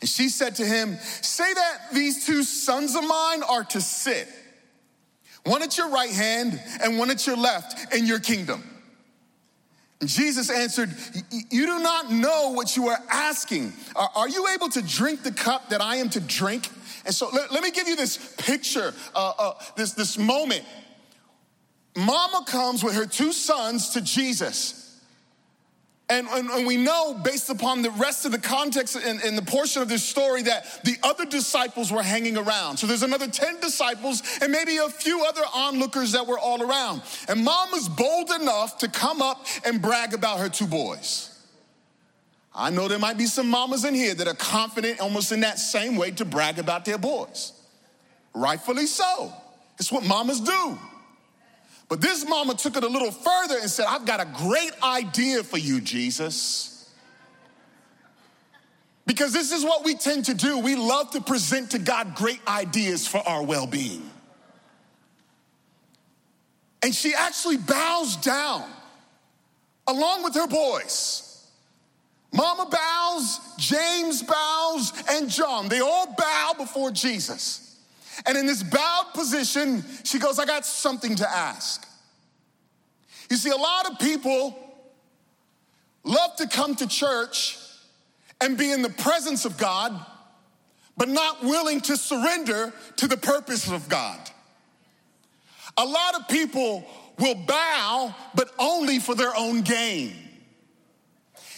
And 0.00 0.10
she 0.10 0.28
said 0.28 0.56
to 0.56 0.66
him, 0.66 0.96
Say 1.22 1.54
that 1.54 1.78
these 1.94 2.26
two 2.26 2.42
sons 2.42 2.96
of 2.96 3.06
mine 3.06 3.42
are 3.42 3.64
to 3.64 3.80
sit 3.80 4.28
one 5.46 5.62
at 5.62 5.78
your 5.78 5.88
right 5.88 6.10
hand 6.10 6.60
and 6.82 6.98
one 6.98 7.10
at 7.10 7.26
your 7.26 7.36
left 7.36 7.94
in 7.94 8.06
your 8.06 8.18
kingdom. 8.20 8.62
And 10.00 10.08
Jesus 10.08 10.50
answered, 10.50 10.90
You 11.50 11.66
do 11.66 11.78
not 11.78 12.10
know 12.10 12.52
what 12.52 12.76
you 12.76 12.88
are 12.88 12.98
asking. 13.10 13.72
Are 13.94 14.28
you 14.28 14.48
able 14.48 14.68
to 14.70 14.82
drink 14.82 15.22
the 15.22 15.32
cup 15.32 15.70
that 15.70 15.80
I 15.80 15.96
am 15.96 16.10
to 16.10 16.20
drink? 16.20 16.68
And 17.06 17.14
so 17.14 17.28
let, 17.32 17.52
let 17.52 17.62
me 17.62 17.70
give 17.70 17.88
you 17.88 17.96
this 17.96 18.34
picture, 18.36 18.92
uh, 19.14 19.32
uh, 19.38 19.52
this, 19.76 19.92
this 19.92 20.18
moment. 20.18 20.64
Mama 21.96 22.44
comes 22.46 22.84
with 22.84 22.94
her 22.94 23.06
two 23.06 23.32
sons 23.32 23.90
to 23.90 24.02
Jesus. 24.02 24.85
And, 26.08 26.28
and, 26.28 26.48
and, 26.50 26.66
we 26.66 26.76
know, 26.76 27.14
based 27.14 27.50
upon 27.50 27.82
the 27.82 27.90
rest 27.90 28.26
of 28.26 28.30
the 28.30 28.38
context 28.38 28.94
and, 28.94 29.20
and, 29.22 29.36
the 29.36 29.42
portion 29.42 29.82
of 29.82 29.88
this 29.88 30.04
story, 30.04 30.42
that 30.42 30.84
the 30.84 30.96
other 31.02 31.24
disciples 31.24 31.90
were 31.90 32.02
hanging 32.02 32.36
around. 32.36 32.76
So 32.76 32.86
there's 32.86 33.02
another 33.02 33.26
10 33.26 33.58
disciples 33.58 34.22
and 34.40 34.52
maybe 34.52 34.76
a 34.76 34.88
few 34.88 35.24
other 35.24 35.42
onlookers 35.52 36.12
that 36.12 36.24
were 36.24 36.38
all 36.38 36.62
around. 36.62 37.02
And 37.28 37.42
mom 37.42 37.72
was 37.72 37.88
bold 37.88 38.30
enough 38.30 38.78
to 38.78 38.88
come 38.88 39.20
up 39.20 39.46
and 39.64 39.82
brag 39.82 40.14
about 40.14 40.38
her 40.38 40.48
two 40.48 40.68
boys. 40.68 41.36
I 42.54 42.70
know 42.70 42.86
there 42.86 43.00
might 43.00 43.18
be 43.18 43.26
some 43.26 43.50
mamas 43.50 43.84
in 43.84 43.92
here 43.92 44.14
that 44.14 44.28
are 44.28 44.34
confident 44.34 45.00
almost 45.00 45.32
in 45.32 45.40
that 45.40 45.58
same 45.58 45.96
way 45.96 46.12
to 46.12 46.24
brag 46.24 46.60
about 46.60 46.84
their 46.84 46.98
boys. 46.98 47.52
Rightfully 48.32 48.86
so. 48.86 49.32
It's 49.80 49.90
what 49.90 50.04
mamas 50.04 50.38
do. 50.38 50.78
But 51.88 52.00
this 52.00 52.28
mama 52.28 52.54
took 52.54 52.76
it 52.76 52.82
a 52.82 52.88
little 52.88 53.12
further 53.12 53.58
and 53.58 53.70
said, 53.70 53.86
I've 53.88 54.06
got 54.06 54.20
a 54.20 54.28
great 54.44 54.72
idea 54.82 55.44
for 55.44 55.58
you, 55.58 55.80
Jesus. 55.80 56.90
Because 59.06 59.32
this 59.32 59.52
is 59.52 59.64
what 59.64 59.84
we 59.84 59.94
tend 59.94 60.24
to 60.24 60.34
do. 60.34 60.58
We 60.58 60.74
love 60.74 61.12
to 61.12 61.20
present 61.20 61.70
to 61.70 61.78
God 61.78 62.16
great 62.16 62.40
ideas 62.48 63.06
for 63.06 63.18
our 63.18 63.42
well 63.42 63.66
being. 63.66 64.10
And 66.82 66.94
she 66.94 67.14
actually 67.14 67.56
bows 67.56 68.16
down 68.16 68.64
along 69.86 70.24
with 70.24 70.34
her 70.34 70.48
boys. 70.48 71.22
Mama 72.32 72.68
bows, 72.70 73.40
James 73.58 74.22
bows, 74.22 74.92
and 75.08 75.30
John. 75.30 75.68
They 75.68 75.80
all 75.80 76.14
bow 76.18 76.54
before 76.58 76.90
Jesus. 76.90 77.65
And 78.24 78.38
in 78.38 78.46
this 78.46 78.62
bowed 78.62 79.08
position, 79.14 79.84
she 80.04 80.18
goes, 80.18 80.38
I 80.38 80.46
got 80.46 80.64
something 80.64 81.16
to 81.16 81.28
ask. 81.28 81.86
You 83.30 83.36
see, 83.36 83.50
a 83.50 83.56
lot 83.56 83.90
of 83.90 83.98
people 83.98 84.56
love 86.04 86.36
to 86.36 86.48
come 86.48 86.74
to 86.76 86.86
church 86.86 87.58
and 88.40 88.56
be 88.56 88.70
in 88.70 88.82
the 88.82 88.90
presence 88.90 89.44
of 89.44 89.58
God, 89.58 89.92
but 90.96 91.08
not 91.08 91.42
willing 91.42 91.80
to 91.82 91.96
surrender 91.96 92.72
to 92.96 93.08
the 93.08 93.16
purpose 93.16 93.70
of 93.70 93.88
God. 93.88 94.18
A 95.76 95.84
lot 95.84 96.14
of 96.14 96.28
people 96.28 96.84
will 97.18 97.34
bow, 97.34 98.14
but 98.34 98.50
only 98.58 98.98
for 98.98 99.14
their 99.14 99.34
own 99.36 99.62
gain. 99.62 100.14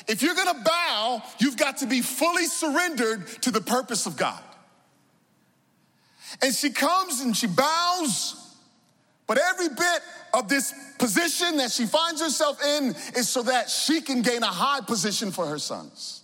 If 0.08 0.22
you're 0.22 0.34
gonna 0.34 0.62
bow, 0.64 1.22
you've 1.38 1.56
got 1.58 1.78
to 1.78 1.86
be 1.86 2.00
fully 2.00 2.46
surrendered 2.46 3.26
to 3.42 3.50
the 3.50 3.60
purpose 3.60 4.06
of 4.06 4.16
God. 4.16 4.42
And 6.42 6.54
she 6.54 6.70
comes 6.70 7.20
and 7.20 7.36
she 7.36 7.46
bows, 7.46 8.56
but 9.26 9.38
every 9.38 9.68
bit 9.68 10.00
of 10.34 10.48
this 10.48 10.74
position 10.98 11.56
that 11.58 11.70
she 11.70 11.86
finds 11.86 12.20
herself 12.20 12.62
in 12.62 12.94
is 13.16 13.28
so 13.28 13.42
that 13.42 13.70
she 13.70 14.00
can 14.00 14.22
gain 14.22 14.42
a 14.42 14.46
high 14.46 14.80
position 14.80 15.30
for 15.30 15.46
her 15.46 15.58
sons. 15.58 16.22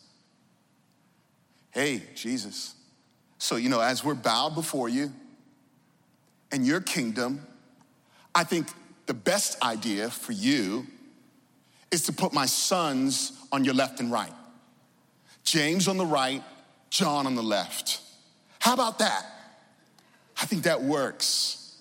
Hey, 1.70 2.02
Jesus. 2.14 2.74
So, 3.38 3.56
you 3.56 3.68
know, 3.68 3.80
as 3.80 4.04
we're 4.04 4.14
bowed 4.14 4.54
before 4.54 4.88
you 4.88 5.12
and 6.52 6.66
your 6.66 6.80
kingdom, 6.80 7.46
I 8.34 8.44
think 8.44 8.68
the 9.06 9.14
best 9.14 9.62
idea 9.62 10.08
for 10.10 10.32
you 10.32 10.86
is 11.90 12.04
to 12.04 12.12
put 12.12 12.32
my 12.32 12.46
sons 12.46 13.32
on 13.52 13.64
your 13.64 13.74
left 13.74 14.00
and 14.00 14.10
right. 14.10 14.32
James 15.44 15.88
on 15.88 15.96
the 15.96 16.06
right, 16.06 16.42
John 16.90 17.26
on 17.26 17.34
the 17.34 17.42
left. 17.42 18.00
How 18.60 18.72
about 18.72 18.98
that? 19.00 19.26
I 20.44 20.46
think 20.46 20.64
that 20.64 20.82
works. 20.82 21.74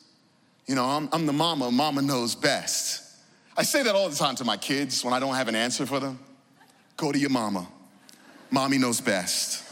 You 0.67 0.75
know, 0.75 0.86
I'm, 0.86 1.10
I'm 1.12 1.25
the 1.25 1.34
mama, 1.34 1.70
mama 1.70 2.01
knows 2.01 2.34
best. 2.34 3.03
I 3.58 3.63
say 3.63 3.84
that 3.84 3.93
all 3.93 4.08
the 4.08 4.15
time 4.15 4.36
to 4.36 4.46
my 4.46 4.55
kids 4.55 5.03
when 5.03 5.13
I 5.13 5.20
don't 5.20 5.36
have 5.36 5.50
an 5.50 5.55
answer 5.55 5.86
for 5.86 6.00
them. 6.00 6.17
Go 6.96 7.12
to 7.12 7.20
your 7.20 7.29
mama. 7.29 7.67
Mommy 8.51 8.77
knows 8.77 9.01
best. 9.01 9.70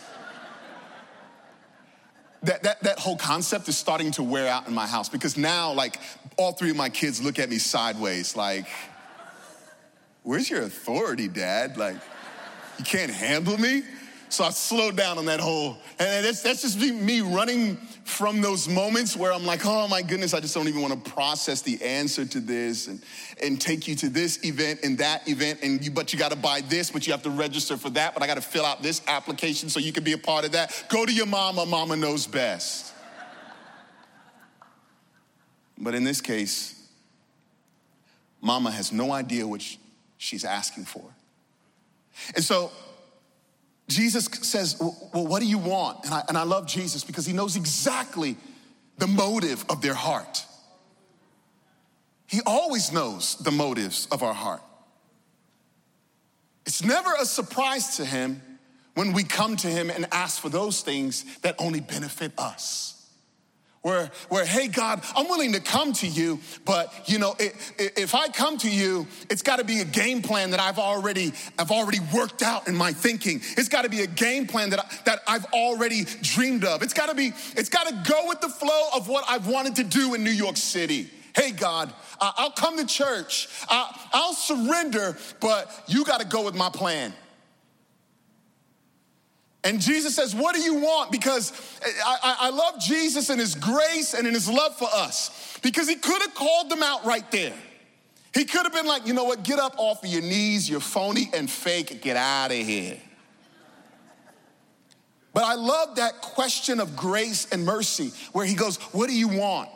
That, 2.43 2.63
that, 2.63 2.83
that 2.83 2.99
whole 2.99 3.15
concept 3.15 3.69
is 3.69 3.77
starting 3.77 4.11
to 4.11 4.23
wear 4.23 4.49
out 4.49 4.67
in 4.67 4.73
my 4.73 4.87
house 4.87 5.07
because 5.07 5.37
now, 5.37 5.71
like, 5.71 5.97
all 6.35 6.51
three 6.51 6.71
of 6.71 6.75
my 6.75 6.89
kids 6.89 7.23
look 7.23 7.39
at 7.39 7.49
me 7.49 7.59
sideways, 7.59 8.35
like, 8.35 8.65
where's 10.23 10.49
your 10.49 10.63
authority, 10.63 11.29
dad? 11.29 11.77
Like, 11.77 11.95
you 12.77 12.83
can't 12.83 13.09
handle 13.09 13.57
me? 13.57 13.83
So 14.31 14.45
I 14.45 14.51
slowed 14.51 14.95
down 14.95 15.17
on 15.17 15.25
that 15.25 15.41
whole, 15.41 15.77
and 15.99 16.25
that's, 16.25 16.41
that's 16.41 16.61
just 16.61 16.79
me 16.79 17.19
running 17.19 17.75
from 18.05 18.39
those 18.39 18.65
moments 18.65 19.17
where 19.17 19.33
I'm 19.33 19.45
like, 19.45 19.65
oh 19.65 19.89
my 19.89 20.01
goodness, 20.01 20.33
I 20.33 20.39
just 20.39 20.55
don't 20.55 20.69
even 20.69 20.81
want 20.81 21.03
to 21.03 21.11
process 21.11 21.61
the 21.61 21.83
answer 21.83 22.23
to 22.25 22.39
this 22.39 22.87
and, 22.87 23.03
and 23.43 23.59
take 23.59 23.89
you 23.89 23.95
to 23.95 24.07
this 24.07 24.45
event 24.45 24.79
and 24.83 24.97
that 24.99 25.27
event. 25.27 25.59
And 25.63 25.83
you, 25.83 25.91
but 25.91 26.13
you 26.13 26.19
got 26.19 26.31
to 26.31 26.37
buy 26.37 26.61
this, 26.61 26.91
but 26.91 27.05
you 27.05 27.11
have 27.11 27.23
to 27.23 27.29
register 27.29 27.75
for 27.75 27.89
that. 27.89 28.13
But 28.13 28.23
I 28.23 28.27
got 28.27 28.35
to 28.35 28.41
fill 28.41 28.65
out 28.65 28.81
this 28.81 29.01
application 29.05 29.67
so 29.67 29.81
you 29.81 29.91
can 29.91 30.05
be 30.05 30.13
a 30.13 30.17
part 30.17 30.45
of 30.45 30.53
that. 30.53 30.85
Go 30.87 31.05
to 31.05 31.13
your 31.13 31.25
mama, 31.25 31.65
mama 31.65 31.97
knows 31.97 32.25
best. 32.25 32.93
but 35.77 35.93
in 35.93 36.05
this 36.05 36.21
case, 36.21 36.87
mama 38.39 38.71
has 38.71 38.93
no 38.93 39.11
idea 39.11 39.45
what 39.45 39.61
she's 40.17 40.45
asking 40.45 40.85
for. 40.85 41.03
And 42.33 42.43
so 42.45 42.71
Jesus 43.91 44.25
says, 44.25 44.77
Well, 44.79 45.27
what 45.27 45.41
do 45.41 45.47
you 45.47 45.57
want? 45.57 46.05
And 46.05 46.13
I, 46.13 46.23
and 46.29 46.37
I 46.37 46.43
love 46.43 46.65
Jesus 46.65 47.03
because 47.03 47.25
he 47.25 47.33
knows 47.33 47.55
exactly 47.55 48.37
the 48.97 49.07
motive 49.07 49.65
of 49.69 49.81
their 49.81 49.93
heart. 49.93 50.45
He 52.27 52.39
always 52.45 52.91
knows 52.91 53.35
the 53.37 53.51
motives 53.51 54.07
of 54.11 54.23
our 54.23 54.33
heart. 54.33 54.61
It's 56.65 56.83
never 56.83 57.11
a 57.19 57.25
surprise 57.25 57.97
to 57.97 58.05
him 58.05 58.41
when 58.93 59.11
we 59.11 59.23
come 59.23 59.57
to 59.57 59.67
him 59.67 59.89
and 59.89 60.07
ask 60.11 60.41
for 60.41 60.49
those 60.49 60.81
things 60.81 61.25
that 61.39 61.55
only 61.59 61.81
benefit 61.81 62.31
us 62.37 63.00
where, 63.81 64.11
where 64.29 64.45
hey 64.45 64.67
god 64.67 65.03
i'm 65.15 65.27
willing 65.27 65.53
to 65.53 65.59
come 65.59 65.91
to 65.91 66.07
you 66.07 66.39
but 66.65 66.93
you 67.09 67.17
know 67.17 67.35
it, 67.39 67.55
it, 67.79 67.97
if 67.97 68.13
i 68.13 68.27
come 68.27 68.57
to 68.57 68.69
you 68.69 69.07
it's 69.29 69.41
got 69.41 69.57
to 69.57 69.65
be 69.65 69.79
a 69.79 69.85
game 69.85 70.21
plan 70.21 70.51
that 70.51 70.59
i've 70.59 70.77
already 70.77 71.33
i've 71.57 71.71
already 71.71 71.99
worked 72.13 72.43
out 72.43 72.67
in 72.67 72.75
my 72.75 72.91
thinking. 72.91 73.41
It's 73.57 73.69
got 73.69 73.83
to 73.83 73.89
be 73.89 74.01
a 74.01 74.07
game 74.07 74.47
plan 74.47 74.69
that, 74.71 74.79
I, 74.79 74.85
that 75.05 75.19
i've 75.27 75.45
already 75.45 76.05
dreamed 76.21 76.63
of. 76.63 76.83
It's 76.83 76.93
got 76.93 77.09
to 77.09 77.15
be 77.15 77.31
it's 77.55 77.69
got 77.69 77.87
to 77.87 78.09
go 78.09 78.27
with 78.27 78.41
the 78.41 78.49
flow 78.49 78.89
of 78.95 79.07
what 79.07 79.25
i've 79.27 79.47
wanted 79.47 79.75
to 79.77 79.83
do 79.83 80.13
in 80.13 80.23
new 80.23 80.31
york 80.31 80.57
city. 80.57 81.09
Hey 81.35 81.51
god 81.51 81.93
i'll 82.19 82.51
come 82.51 82.77
to 82.77 82.85
church. 82.85 83.47
I'll 83.69 84.33
surrender 84.33 85.17
but 85.39 85.83
you 85.87 86.05
got 86.05 86.21
to 86.21 86.27
go 86.27 86.45
with 86.45 86.55
my 86.55 86.69
plan 86.69 87.13
and 89.63 89.79
Jesus 89.79 90.15
says, 90.15 90.33
What 90.33 90.55
do 90.55 90.61
you 90.61 90.75
want? 90.75 91.11
Because 91.11 91.51
eh, 91.83 91.89
I, 92.03 92.37
I, 92.41 92.49
love 92.49 92.79
Jesus 92.79 93.29
and 93.29 93.39
his 93.39 93.53
grace 93.53 94.13
and 94.13 94.27
in 94.27 94.33
his 94.33 94.49
love 94.49 94.75
for 94.75 94.87
us. 94.91 95.59
Because 95.61 95.87
he 95.87 95.95
could 95.95 96.21
have 96.21 96.33
called 96.33 96.69
them 96.69 96.81
out 96.81 97.05
right 97.05 97.29
there. 97.31 97.53
He 98.33 98.45
could 98.45 98.63
have 98.63 98.73
been 98.73 98.87
like, 98.87 99.05
You 99.05 99.13
know 99.13 99.25
what? 99.25 99.43
Get 99.43 99.59
up 99.59 99.75
off 99.77 100.03
of 100.03 100.09
your 100.09 100.23
knees, 100.23 100.69
you're 100.69 100.79
phony 100.79 101.29
and 101.33 101.49
fake, 101.49 102.01
get 102.01 102.17
out 102.17 102.51
of 102.51 102.57
here. 102.57 102.97
But 105.33 105.43
I 105.43 105.53
love 105.53 105.95
that 105.95 106.21
question 106.21 106.79
of 106.79 106.95
grace 106.95 107.47
and 107.51 107.63
mercy 107.63 108.11
where 108.33 108.45
he 108.45 108.55
goes, 108.55 108.77
What 108.93 109.09
do 109.09 109.15
you 109.15 109.27
want? 109.27 109.69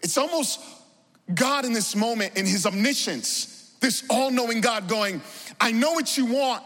It's 0.00 0.16
almost 0.16 0.60
God 1.34 1.66
in 1.66 1.74
this 1.74 1.94
moment, 1.94 2.36
in 2.36 2.46
his 2.46 2.64
omniscience, 2.64 3.74
this 3.80 4.04
all 4.08 4.30
knowing 4.30 4.62
God 4.62 4.88
going, 4.88 5.20
I 5.60 5.70
know 5.70 5.92
what 5.92 6.16
you 6.16 6.24
want 6.24 6.64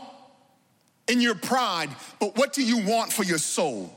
in 1.09 1.21
your 1.21 1.35
pride, 1.35 1.91
but 2.19 2.37
what 2.37 2.53
do 2.53 2.65
you 2.65 2.87
want 2.87 3.13
for 3.13 3.23
your 3.25 3.39
soul? 3.39 3.93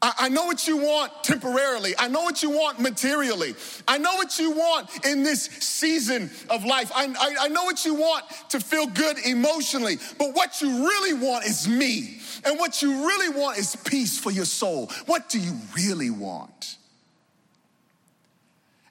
I, 0.00 0.28
know 0.28 0.44
what 0.44 0.68
you 0.68 0.76
want 0.76 1.24
temporarily. 1.24 1.94
I 1.98 2.06
know 2.06 2.22
what 2.22 2.40
you 2.42 2.50
want 2.50 2.78
materially. 2.78 3.56
I 3.88 3.98
know 3.98 4.14
what 4.14 4.38
you 4.38 4.52
want 4.52 5.04
in 5.04 5.24
this 5.24 5.42
season 5.42 6.30
of 6.50 6.64
life. 6.64 6.92
I, 6.94 7.06
I, 7.06 7.46
I 7.46 7.48
know 7.48 7.64
what 7.64 7.84
you 7.84 7.94
want 7.94 8.24
to 8.50 8.60
feel 8.60 8.86
good 8.86 9.18
emotionally. 9.26 9.98
But 10.18 10.34
what 10.34 10.62
you 10.62 10.68
really 10.86 11.14
want 11.14 11.46
is 11.46 11.66
me. 11.66 12.20
And 12.44 12.60
what 12.60 12.80
you 12.80 13.08
really 13.08 13.36
want 13.36 13.58
is 13.58 13.74
peace 13.74 14.18
for 14.18 14.30
your 14.30 14.44
soul. 14.44 14.88
What 15.06 15.28
do 15.28 15.40
you 15.40 15.56
really 15.76 16.10
want? 16.10 16.76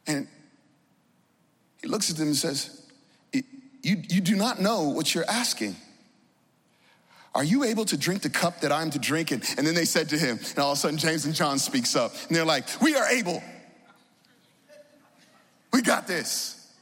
And 0.06 0.28
he 1.82 1.88
looks 1.88 2.10
at 2.10 2.18
them 2.18 2.28
and 2.28 2.36
says, 2.36 2.86
You, 3.32 3.44
you 3.82 4.20
do 4.20 4.36
not 4.36 4.60
know 4.60 4.90
what 4.90 5.16
you're 5.16 5.30
asking. 5.30 5.78
Are 7.38 7.44
you 7.44 7.66
able 7.66 7.86
to 7.86 7.96
drink 7.96 8.24
the 8.24 8.32
cup 8.32 8.62
that 8.62 8.72
I'm 8.72 8.90
to 8.90 8.98
drink? 8.98 9.30
And, 9.30 9.44
and 9.60 9.68
then 9.68 9.76
they 9.76 9.86
said 9.86 10.10
to 10.10 10.18
him, 10.18 10.40
and 10.40 10.58
all 10.58 10.72
of 10.72 10.78
a 10.80 10.82
sudden 10.82 10.98
James 10.98 11.24
and 11.26 11.36
John 11.36 11.60
speaks 11.60 11.96
up, 11.96 12.12
and 12.28 12.36
they're 12.36 12.44
like, 12.44 12.66
We 12.82 12.96
are 12.96 13.08
able. 13.10 13.44
We 15.72 15.84
got 15.84 16.08
this. 16.08 16.74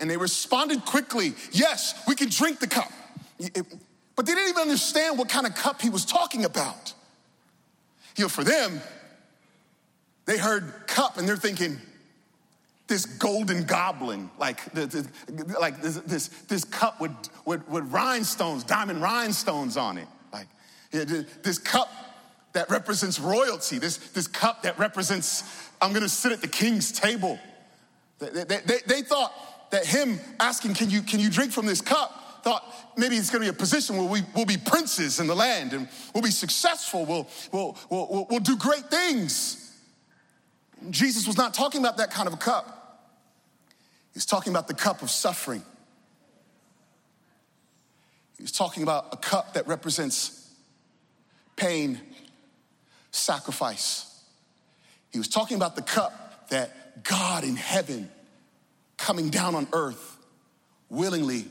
And 0.00 0.10
they 0.10 0.16
responded 0.16 0.84
quickly, 0.84 1.34
Yes, 1.52 1.94
we 2.08 2.16
can 2.16 2.28
drink 2.28 2.58
the 2.58 2.66
cup. 2.66 2.90
But 4.16 4.26
they 4.26 4.34
didn't 4.34 4.48
even 4.48 4.62
understand 4.62 5.16
what 5.16 5.28
kind 5.28 5.46
of 5.46 5.54
cup 5.54 5.80
he 5.80 5.90
was 5.90 6.04
talking 6.04 6.44
about. 6.44 6.92
You 8.16 8.24
know, 8.24 8.28
for 8.28 8.42
them, 8.42 8.80
they 10.26 10.38
heard 10.38 10.88
cup 10.88 11.18
and 11.18 11.28
they're 11.28 11.36
thinking, 11.36 11.78
this 12.86 13.06
golden 13.06 13.64
goblin, 13.64 14.30
like, 14.38 14.72
the, 14.72 15.08
like 15.60 15.80
this, 15.80 15.96
this, 16.00 16.28
this, 16.48 16.64
cup 16.64 17.00
with, 17.00 17.12
with, 17.46 17.66
with 17.68 17.90
rhinestones, 17.90 18.62
diamond 18.62 19.00
rhinestones 19.00 19.76
on 19.76 19.96
it. 19.96 20.06
Like 20.32 20.46
this 20.92 21.58
cup 21.58 21.88
that 22.52 22.68
represents 22.68 23.18
royalty, 23.18 23.78
this, 23.78 23.96
this 23.96 24.26
cup 24.26 24.62
that 24.62 24.78
represents, 24.78 25.70
I'm 25.80 25.92
gonna 25.92 26.08
sit 26.08 26.32
at 26.32 26.42
the 26.42 26.48
king's 26.48 26.92
table. 26.92 27.38
They, 28.18 28.44
they, 28.44 28.44
they, 28.44 28.78
they 28.86 29.02
thought 29.02 29.32
that 29.70 29.86
him 29.86 30.20
asking, 30.38 30.74
can 30.74 30.90
you, 30.90 31.00
can 31.00 31.20
you 31.20 31.30
drink 31.30 31.52
from 31.52 31.66
this 31.66 31.80
cup? 31.80 32.44
Thought 32.44 32.64
maybe 32.98 33.16
it's 33.16 33.30
gonna 33.30 33.44
be 33.44 33.48
a 33.48 33.54
position 33.54 33.96
where 33.96 34.06
we, 34.06 34.20
we'll 34.36 34.44
be 34.44 34.58
princes 34.58 35.20
in 35.20 35.26
the 35.26 35.34
land 35.34 35.72
and 35.72 35.88
we'll 36.12 36.22
be 36.22 36.30
successful, 36.30 37.06
we'll, 37.06 37.28
we'll, 37.50 37.78
we'll, 37.88 38.26
we'll 38.28 38.40
do 38.40 38.56
great 38.58 38.90
things. 38.90 39.63
Jesus 40.90 41.26
was 41.26 41.36
not 41.36 41.54
talking 41.54 41.80
about 41.80 41.96
that 41.98 42.10
kind 42.10 42.26
of 42.26 42.34
a 42.34 42.38
cup. 42.38 42.84
He's 44.12 44.26
talking 44.26 44.52
about 44.52 44.68
the 44.68 44.74
cup 44.74 45.02
of 45.02 45.10
suffering. 45.10 45.62
He 48.36 48.42
was 48.42 48.52
talking 48.52 48.82
about 48.82 49.08
a 49.12 49.16
cup 49.16 49.54
that 49.54 49.66
represents 49.66 50.50
pain, 51.56 52.00
sacrifice. 53.10 54.22
He 55.10 55.18
was 55.18 55.28
talking 55.28 55.56
about 55.56 55.76
the 55.76 55.82
cup 55.82 56.48
that 56.50 57.04
God 57.04 57.44
in 57.44 57.56
heaven 57.56 58.10
coming 58.96 59.30
down 59.30 59.54
on 59.54 59.66
earth 59.72 60.18
willingly 60.88 61.46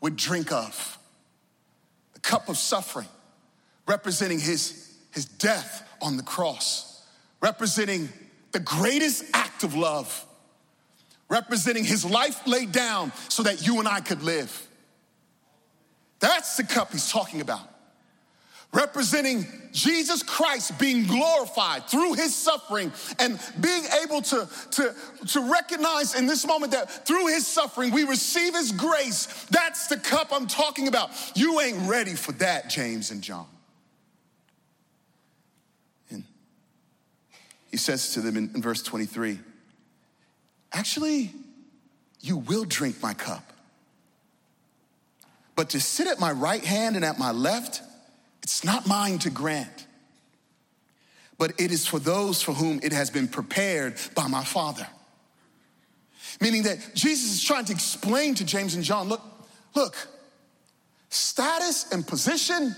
would 0.00 0.16
drink 0.16 0.52
of. 0.52 0.98
The 2.14 2.20
cup 2.20 2.48
of 2.48 2.56
suffering, 2.56 3.08
representing 3.86 4.38
his, 4.38 4.94
his 5.12 5.24
death 5.24 5.88
on 6.00 6.16
the 6.16 6.22
cross, 6.22 7.04
representing 7.40 8.08
the 8.52 8.60
greatest 8.60 9.24
act 9.34 9.62
of 9.62 9.74
love, 9.74 10.26
representing 11.28 11.84
his 11.84 12.04
life 12.04 12.46
laid 12.46 12.72
down 12.72 13.12
so 13.28 13.42
that 13.44 13.66
you 13.66 13.78
and 13.78 13.88
I 13.88 14.00
could 14.00 14.22
live. 14.22 14.66
That's 16.18 16.56
the 16.56 16.64
cup 16.64 16.92
he's 16.92 17.10
talking 17.10 17.40
about 17.40 17.70
representing 18.72 19.46
Jesus 19.72 20.22
Christ 20.22 20.78
being 20.78 21.04
glorified 21.04 21.88
through 21.88 22.14
his 22.14 22.34
suffering 22.34 22.92
and 23.18 23.38
being 23.60 23.82
able 24.04 24.22
to, 24.22 24.48
to, 24.72 24.94
to 25.28 25.52
recognize 25.52 26.14
in 26.14 26.26
this 26.26 26.46
moment 26.46 26.72
that 26.72 27.06
through 27.06 27.26
his 27.28 27.46
suffering 27.46 27.92
we 27.92 28.04
receive 28.04 28.54
his 28.54 28.72
grace. 28.72 29.46
That's 29.50 29.88
the 29.88 29.96
cup 29.96 30.28
I'm 30.32 30.46
talking 30.46 30.88
about. 30.88 31.10
You 31.34 31.60
ain't 31.60 31.88
ready 31.88 32.14
for 32.14 32.32
that, 32.32 32.70
James 32.70 33.10
and 33.10 33.22
John. 33.22 33.46
He 37.70 37.76
says 37.76 38.14
to 38.14 38.20
them 38.20 38.36
in, 38.36 38.50
in 38.54 38.62
verse 38.62 38.82
23 38.82 39.38
Actually, 40.72 41.32
you 42.20 42.36
will 42.36 42.64
drink 42.64 43.02
my 43.02 43.14
cup. 43.14 43.52
But 45.56 45.70
to 45.70 45.80
sit 45.80 46.06
at 46.06 46.20
my 46.20 46.30
right 46.30 46.64
hand 46.64 46.96
and 46.96 47.04
at 47.04 47.18
my 47.18 47.32
left, 47.32 47.82
it's 48.42 48.64
not 48.64 48.86
mine 48.86 49.18
to 49.20 49.30
grant, 49.30 49.86
but 51.38 51.52
it 51.58 51.72
is 51.72 51.86
for 51.86 51.98
those 51.98 52.40
for 52.40 52.52
whom 52.52 52.80
it 52.82 52.92
has 52.92 53.10
been 53.10 53.28
prepared 53.28 53.96
by 54.14 54.26
my 54.26 54.44
Father. 54.44 54.86
Meaning 56.40 56.62
that 56.62 56.78
Jesus 56.94 57.32
is 57.32 57.44
trying 57.44 57.64
to 57.66 57.72
explain 57.72 58.34
to 58.36 58.44
James 58.44 58.74
and 58.74 58.84
John 58.84 59.08
look, 59.08 59.22
look, 59.74 59.96
status 61.10 61.92
and 61.92 62.06
position 62.06 62.74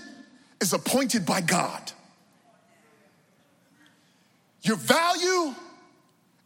is 0.59 0.73
appointed 0.73 1.25
by 1.25 1.41
God. 1.41 1.91
Your 4.63 4.77
value 4.77 5.53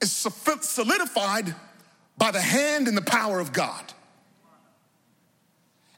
is 0.02 0.12
solidified 0.12 1.56
by 2.18 2.32
the 2.32 2.42
hand 2.42 2.88
and 2.88 2.98
the 2.98 3.02
power 3.02 3.40
of 3.40 3.54
God. 3.54 3.94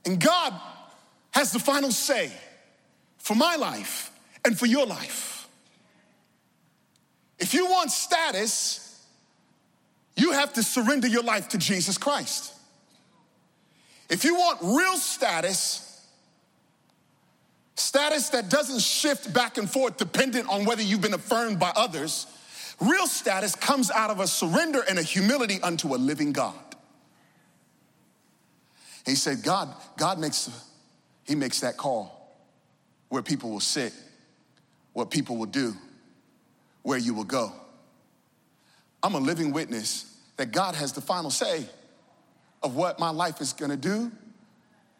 And 0.05 0.19
God 0.19 0.53
has 1.31 1.51
the 1.51 1.59
final 1.59 1.91
say 1.91 2.31
for 3.17 3.35
my 3.35 3.55
life 3.55 4.11
and 4.43 4.57
for 4.57 4.65
your 4.65 4.85
life. 4.85 5.47
If 7.37 7.53
you 7.53 7.67
want 7.67 7.91
status, 7.91 9.05
you 10.17 10.33
have 10.33 10.53
to 10.53 10.63
surrender 10.63 11.07
your 11.07 11.23
life 11.23 11.49
to 11.49 11.57
Jesus 11.57 11.97
Christ. 11.97 12.53
If 14.09 14.25
you 14.25 14.35
want 14.35 14.59
real 14.61 14.97
status, 14.97 15.88
status 17.79 18.29
that 18.29 18.49
doesn't 18.49 18.81
shift 18.81 19.33
back 19.33 19.57
and 19.57 19.69
forth 19.69 19.97
dependent 19.97 20.49
on 20.49 20.65
whether 20.65 20.81
you've 20.81 21.01
been 21.01 21.13
affirmed 21.13 21.59
by 21.59 21.71
others, 21.75 22.27
real 22.79 23.07
status 23.07 23.55
comes 23.55 23.91
out 23.91 24.09
of 24.09 24.19
a 24.19 24.27
surrender 24.27 24.81
and 24.89 24.99
a 24.99 25.03
humility 25.03 25.59
unto 25.61 25.95
a 25.95 25.97
living 25.97 26.31
God. 26.31 26.55
He 29.05 29.15
said, 29.15 29.43
God, 29.43 29.73
God 29.97 30.19
makes, 30.19 30.49
He 31.23 31.35
makes 31.35 31.61
that 31.61 31.77
call 31.77 32.15
where 33.09 33.23
people 33.23 33.49
will 33.49 33.59
sit, 33.59 33.93
what 34.93 35.09
people 35.09 35.37
will 35.37 35.47
do, 35.47 35.73
where 36.83 36.97
you 36.97 37.13
will 37.13 37.23
go. 37.23 37.51
I'm 39.01 39.15
a 39.15 39.19
living 39.19 39.51
witness 39.51 40.17
that 40.37 40.51
God 40.51 40.75
has 40.75 40.93
the 40.93 41.01
final 41.01 41.31
say 41.31 41.65
of 42.61 42.75
what 42.75 42.99
my 42.99 43.09
life 43.09 43.41
is 43.41 43.53
gonna 43.53 43.77
do, 43.77 44.11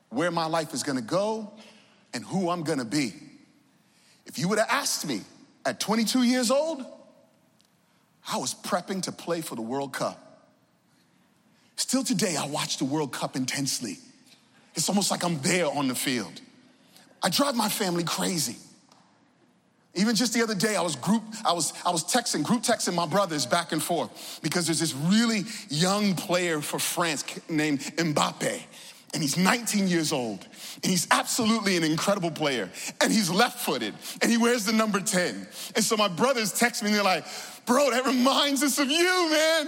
where 0.09 0.31
my 0.31 0.45
life 0.45 0.73
is 0.73 0.81
gonna 0.81 1.01
go, 1.01 1.51
and 2.13 2.23
who 2.23 2.49
I'm 2.49 2.63
gonna 2.63 2.85
be. 2.85 3.13
If 4.25 4.37
you 4.37 4.47
would 4.47 4.59
have 4.59 4.69
asked 4.69 5.07
me 5.07 5.21
at 5.65 5.79
22 5.79 6.23
years 6.23 6.51
old, 6.51 6.85
I 8.31 8.37
was 8.37 8.53
prepping 8.53 9.03
to 9.03 9.11
play 9.11 9.41
for 9.41 9.55
the 9.55 9.61
World 9.61 9.93
Cup. 9.93 10.47
Still 11.75 12.03
today, 12.03 12.35
I 12.35 12.45
watch 12.45 12.77
the 12.77 12.85
World 12.85 13.11
Cup 13.11 13.35
intensely. 13.35 13.97
It's 14.75 14.89
almost 14.89 15.11
like 15.11 15.23
I'm 15.23 15.41
there 15.41 15.65
on 15.65 15.87
the 15.87 15.95
field. 15.95 16.41
I 17.23 17.29
drive 17.29 17.55
my 17.55 17.69
family 17.69 18.03
crazy. 18.03 18.57
Even 19.95 20.15
just 20.15 20.33
the 20.33 20.43
other 20.43 20.55
day, 20.55 20.75
I 20.75 20.81
was 20.81 20.95
group, 20.95 21.23
I 21.43 21.53
was, 21.53 21.73
I 21.85 21.89
was 21.89 22.03
texting, 22.03 22.43
group 22.43 22.61
texting 22.61 22.93
my 22.93 23.07
brothers 23.07 23.45
back 23.45 23.71
and 23.71 23.81
forth 23.81 24.39
because 24.43 24.67
there's 24.67 24.79
this 24.79 24.93
really 24.93 25.43
young 25.69 26.15
player 26.15 26.61
for 26.61 26.79
France 26.79 27.25
named 27.49 27.79
Mbappe. 27.79 28.61
And 29.13 29.23
he's 29.23 29.37
19 29.37 29.87
years 29.87 30.13
old. 30.13 30.45
And 30.75 30.85
he's 30.85 31.07
absolutely 31.11 31.77
an 31.77 31.83
incredible 31.83 32.31
player. 32.31 32.69
And 33.01 33.11
he's 33.11 33.29
left 33.29 33.59
footed. 33.59 33.93
And 34.21 34.29
he 34.29 34.37
wears 34.37 34.65
the 34.65 34.73
number 34.73 34.99
10. 34.99 35.47
And 35.75 35.83
so 35.83 35.97
my 35.97 36.07
brothers 36.07 36.53
text 36.53 36.83
me 36.83 36.89
and 36.89 36.95
they're 36.95 37.03
like, 37.03 37.25
bro, 37.65 37.89
that 37.91 38.05
reminds 38.05 38.61
us 38.63 38.77
of 38.77 38.89
you, 38.89 39.29
man. 39.31 39.67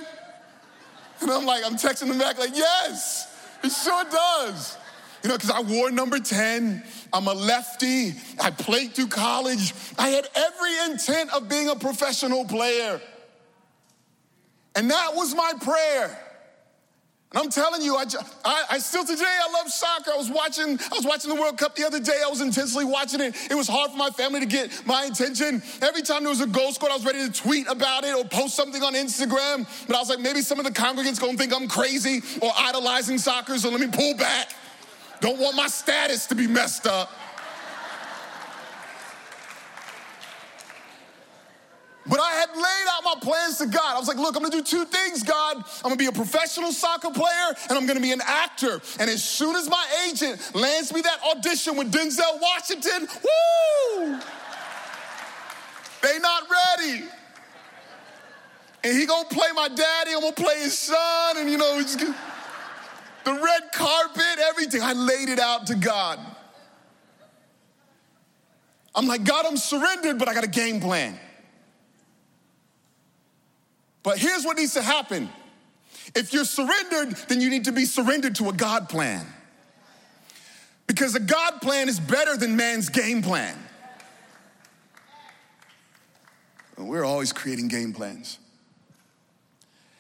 And 1.21 1.31
I'm 1.31 1.45
like, 1.45 1.63
I'm 1.65 1.75
texting 1.75 2.07
them 2.07 2.17
back 2.17 2.37
like, 2.37 2.55
yes, 2.55 3.27
it 3.63 3.71
sure 3.71 4.03
does. 4.05 4.77
You 5.23 5.29
know, 5.29 5.35
because 5.37 5.51
I 5.51 5.61
wore 5.61 5.91
number 5.91 6.19
10. 6.19 6.83
I'm 7.13 7.27
a 7.27 7.33
lefty. 7.33 8.13
I 8.39 8.51
played 8.51 8.93
through 8.95 9.07
college. 9.07 9.73
I 9.97 10.09
had 10.09 10.27
every 10.35 10.91
intent 10.91 11.31
of 11.33 11.47
being 11.47 11.69
a 11.69 11.75
professional 11.75 12.45
player. 12.45 12.99
And 14.75 14.89
that 14.89 15.13
was 15.13 15.35
my 15.35 15.53
prayer. 15.61 16.17
And 17.33 17.43
I'm 17.43 17.49
telling 17.49 17.81
you, 17.81 17.95
I, 17.95 18.03
I, 18.43 18.63
I, 18.71 18.79
still 18.79 19.05
today 19.05 19.23
I 19.23 19.51
love 19.53 19.69
soccer. 19.71 20.11
I 20.13 20.17
was 20.17 20.29
watching, 20.29 20.77
I 20.77 20.95
was 20.95 21.05
watching 21.05 21.33
the 21.33 21.39
World 21.39 21.57
Cup 21.57 21.75
the 21.75 21.85
other 21.85 22.01
day. 22.01 22.19
I 22.25 22.29
was 22.29 22.41
intensely 22.41 22.83
watching 22.83 23.21
it. 23.21 23.35
It 23.49 23.55
was 23.55 23.69
hard 23.69 23.91
for 23.91 23.97
my 23.97 24.09
family 24.09 24.41
to 24.41 24.45
get 24.45 24.85
my 24.85 25.05
attention. 25.05 25.63
Every 25.81 26.01
time 26.01 26.23
there 26.23 26.29
was 26.29 26.41
a 26.41 26.47
goal 26.47 26.73
scored, 26.73 26.91
I 26.91 26.95
was 26.95 27.05
ready 27.05 27.25
to 27.25 27.31
tweet 27.31 27.67
about 27.69 28.03
it 28.03 28.13
or 28.13 28.25
post 28.25 28.55
something 28.55 28.83
on 28.83 28.95
Instagram. 28.95 29.65
But 29.87 29.95
I 29.95 29.99
was 29.99 30.09
like, 30.09 30.19
maybe 30.19 30.41
some 30.41 30.59
of 30.59 30.65
the 30.65 30.71
congregants 30.71 31.21
gonna 31.21 31.37
think 31.37 31.55
I'm 31.55 31.69
crazy 31.69 32.21
or 32.41 32.51
idolizing 32.53 33.17
soccer, 33.17 33.57
so 33.57 33.69
let 33.69 33.79
me 33.79 33.87
pull 33.87 34.13
back. 34.17 34.53
Don't 35.21 35.39
want 35.39 35.55
my 35.55 35.67
status 35.67 36.25
to 36.27 36.35
be 36.35 36.47
messed 36.47 36.85
up. 36.85 37.11
But 42.11 42.19
I 42.19 42.31
had 42.31 42.49
laid 42.49 42.87
out 42.89 43.03
my 43.05 43.15
plans 43.21 43.57
to 43.59 43.67
God. 43.67 43.95
I 43.95 43.97
was 43.97 44.09
like, 44.09 44.17
look, 44.17 44.35
I'm 44.35 44.43
gonna 44.43 44.53
do 44.53 44.61
two 44.61 44.83
things, 44.83 45.23
God. 45.23 45.55
I'm 45.55 45.83
gonna 45.83 45.95
be 45.95 46.07
a 46.07 46.11
professional 46.11 46.73
soccer 46.73 47.09
player 47.09 47.55
and 47.69 47.77
I'm 47.77 47.85
gonna 47.85 48.01
be 48.01 48.11
an 48.11 48.19
actor. 48.25 48.81
And 48.99 49.09
as 49.09 49.23
soon 49.23 49.55
as 49.55 49.69
my 49.69 49.87
agent 50.09 50.53
lands 50.53 50.93
me 50.93 50.99
that 51.03 51.19
audition 51.33 51.77
with 51.77 51.89
Denzel 51.89 52.41
Washington, 52.41 53.07
woo! 53.23 54.19
They 56.03 56.19
not 56.19 56.43
ready. 56.51 57.05
And 58.83 58.97
he 58.97 59.05
gonna 59.05 59.29
play 59.29 59.47
my 59.55 59.69
daddy, 59.69 60.11
I'm 60.13 60.19
gonna 60.19 60.33
play 60.33 60.59
his 60.59 60.77
son, 60.77 61.37
and 61.37 61.49
you 61.49 61.57
know, 61.57 61.79
it's 61.79 61.95
the 61.95 62.13
red 63.25 63.71
carpet, 63.73 64.37
everything. 64.49 64.81
I 64.81 64.91
laid 64.91 65.29
it 65.29 65.39
out 65.39 65.67
to 65.67 65.75
God. 65.75 66.19
I'm 68.93 69.07
like, 69.07 69.23
God, 69.23 69.45
I'm 69.45 69.55
surrendered, 69.55 70.19
but 70.19 70.27
I 70.27 70.33
got 70.33 70.43
a 70.43 70.49
game 70.49 70.81
plan. 70.81 71.17
But 74.03 74.17
here's 74.17 74.43
what 74.43 74.57
needs 74.57 74.73
to 74.73 74.81
happen 74.81 75.29
if 76.15 76.33
you're 76.33 76.45
surrendered, 76.45 77.15
then 77.29 77.39
you 77.41 77.49
need 77.49 77.65
to 77.65 77.71
be 77.71 77.85
surrendered 77.85 78.35
to 78.35 78.49
a 78.49 78.53
God 78.53 78.89
plan. 78.89 79.25
Because 80.87 81.15
a 81.15 81.19
God 81.19 81.61
plan 81.61 81.87
is 81.87 81.99
better 81.99 82.35
than 82.35 82.55
man's 82.55 82.89
game 82.89 83.21
plan. 83.21 83.57
We're 86.77 87.05
always 87.05 87.31
creating 87.31 87.67
game 87.67 87.93
plans. 87.93 88.39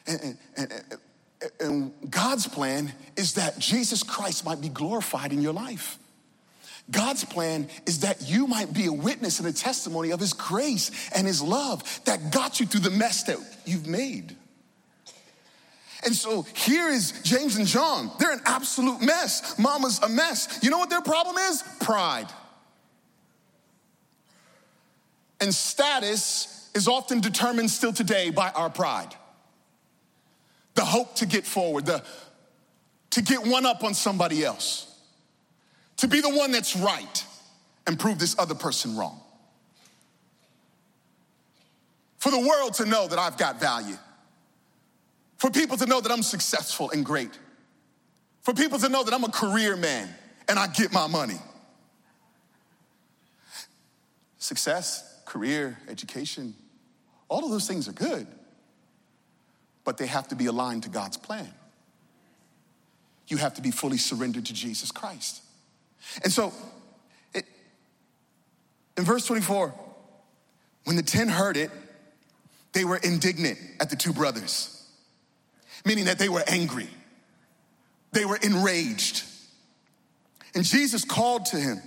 And, 0.07 0.37
and, 0.57 0.73
and, 0.73 1.51
and 1.59 2.11
God's 2.11 2.47
plan 2.47 2.91
is 3.15 3.35
that 3.35 3.59
Jesus 3.59 4.03
Christ 4.03 4.43
might 4.43 4.59
be 4.59 4.69
glorified 4.69 5.31
in 5.31 5.41
your 5.41 5.53
life. 5.53 5.97
God's 6.91 7.23
plan 7.23 7.69
is 7.85 7.99
that 7.99 8.29
you 8.29 8.47
might 8.47 8.73
be 8.73 8.85
a 8.85 8.93
witness 8.93 9.39
and 9.39 9.47
a 9.47 9.53
testimony 9.53 10.11
of 10.11 10.19
His 10.19 10.33
grace 10.33 10.91
and 11.15 11.25
His 11.25 11.41
love 11.41 11.83
that 12.05 12.31
got 12.31 12.59
you 12.59 12.65
through 12.65 12.81
the 12.81 12.91
mess 12.91 13.23
that 13.23 13.37
you've 13.65 13.87
made. 13.87 14.35
And 16.03 16.15
so 16.15 16.43
here 16.55 16.89
is 16.89 17.13
James 17.23 17.57
and 17.57 17.67
John. 17.67 18.11
They're 18.19 18.31
an 18.31 18.41
absolute 18.45 19.01
mess. 19.01 19.57
Mama's 19.59 19.99
a 19.99 20.09
mess. 20.09 20.59
You 20.61 20.69
know 20.69 20.79
what 20.79 20.89
their 20.89 21.01
problem 21.01 21.37
is? 21.37 21.63
Pride. 21.79 22.27
And 25.39 25.53
status 25.53 26.69
is 26.73 26.87
often 26.87 27.21
determined 27.21 27.69
still 27.69 27.93
today 27.93 28.29
by 28.29 28.49
our 28.51 28.69
pride 28.69 29.15
the 30.75 30.85
hope 30.85 31.15
to 31.15 31.25
get 31.25 31.45
forward, 31.45 31.85
the, 31.85 32.03
to 33.11 33.21
get 33.21 33.45
one 33.45 33.65
up 33.65 33.83
on 33.83 33.93
somebody 33.93 34.43
else, 34.43 34.90
to 35.97 36.07
be 36.07 36.21
the 36.21 36.29
one 36.29 36.51
that's 36.51 36.75
right 36.75 37.25
and 37.87 37.99
prove 37.99 38.19
this 38.19 38.37
other 38.39 38.55
person 38.55 38.95
wrong. 38.97 39.19
For 42.17 42.31
the 42.31 42.39
world 42.39 42.75
to 42.75 42.85
know 42.85 43.07
that 43.07 43.17
I've 43.19 43.37
got 43.37 43.59
value, 43.59 43.97
for 45.37 45.49
people 45.49 45.77
to 45.77 45.85
know 45.85 46.01
that 46.01 46.11
I'm 46.11 46.23
successful 46.23 46.91
and 46.91 47.03
great. 47.03 47.31
for 48.41 48.53
people 48.53 48.79
to 48.79 48.89
know 48.89 49.03
that 49.03 49.13
I'm 49.13 49.23
a 49.23 49.31
career 49.31 49.75
man 49.75 50.09
and 50.49 50.59
I 50.59 50.67
get 50.67 50.91
my 50.91 51.07
money. 51.07 51.39
Success, 54.37 55.19
career, 55.25 55.77
education, 55.87 56.55
all 57.29 57.45
of 57.45 57.51
those 57.51 57.67
things 57.67 57.87
are 57.87 57.93
good, 57.93 58.27
but 59.83 59.97
they 59.97 60.07
have 60.07 60.27
to 60.29 60.35
be 60.35 60.47
aligned 60.47 60.83
to 60.83 60.89
God's 60.89 61.17
plan. 61.17 61.49
You 63.27 63.37
have 63.37 63.53
to 63.53 63.61
be 63.61 63.71
fully 63.71 63.97
surrendered 63.97 64.47
to 64.47 64.53
Jesus 64.53 64.91
Christ. 64.91 65.41
And 66.23 66.31
so, 66.31 66.53
it, 67.33 67.45
in 68.97 69.03
verse 69.03 69.25
24, 69.25 69.73
when 70.85 70.95
the 70.95 71.03
ten 71.03 71.27
heard 71.27 71.57
it, 71.57 71.71
they 72.73 72.85
were 72.85 72.97
indignant 72.97 73.59
at 73.79 73.89
the 73.89 73.95
two 73.95 74.13
brothers, 74.13 74.89
meaning 75.85 76.05
that 76.05 76.19
they 76.19 76.29
were 76.29 76.43
angry. 76.47 76.89
They 78.11 78.25
were 78.25 78.37
enraged. 78.37 79.23
And 80.55 80.63
Jesus 80.63 81.05
called 81.05 81.45
to 81.47 81.57
him. 81.57 81.81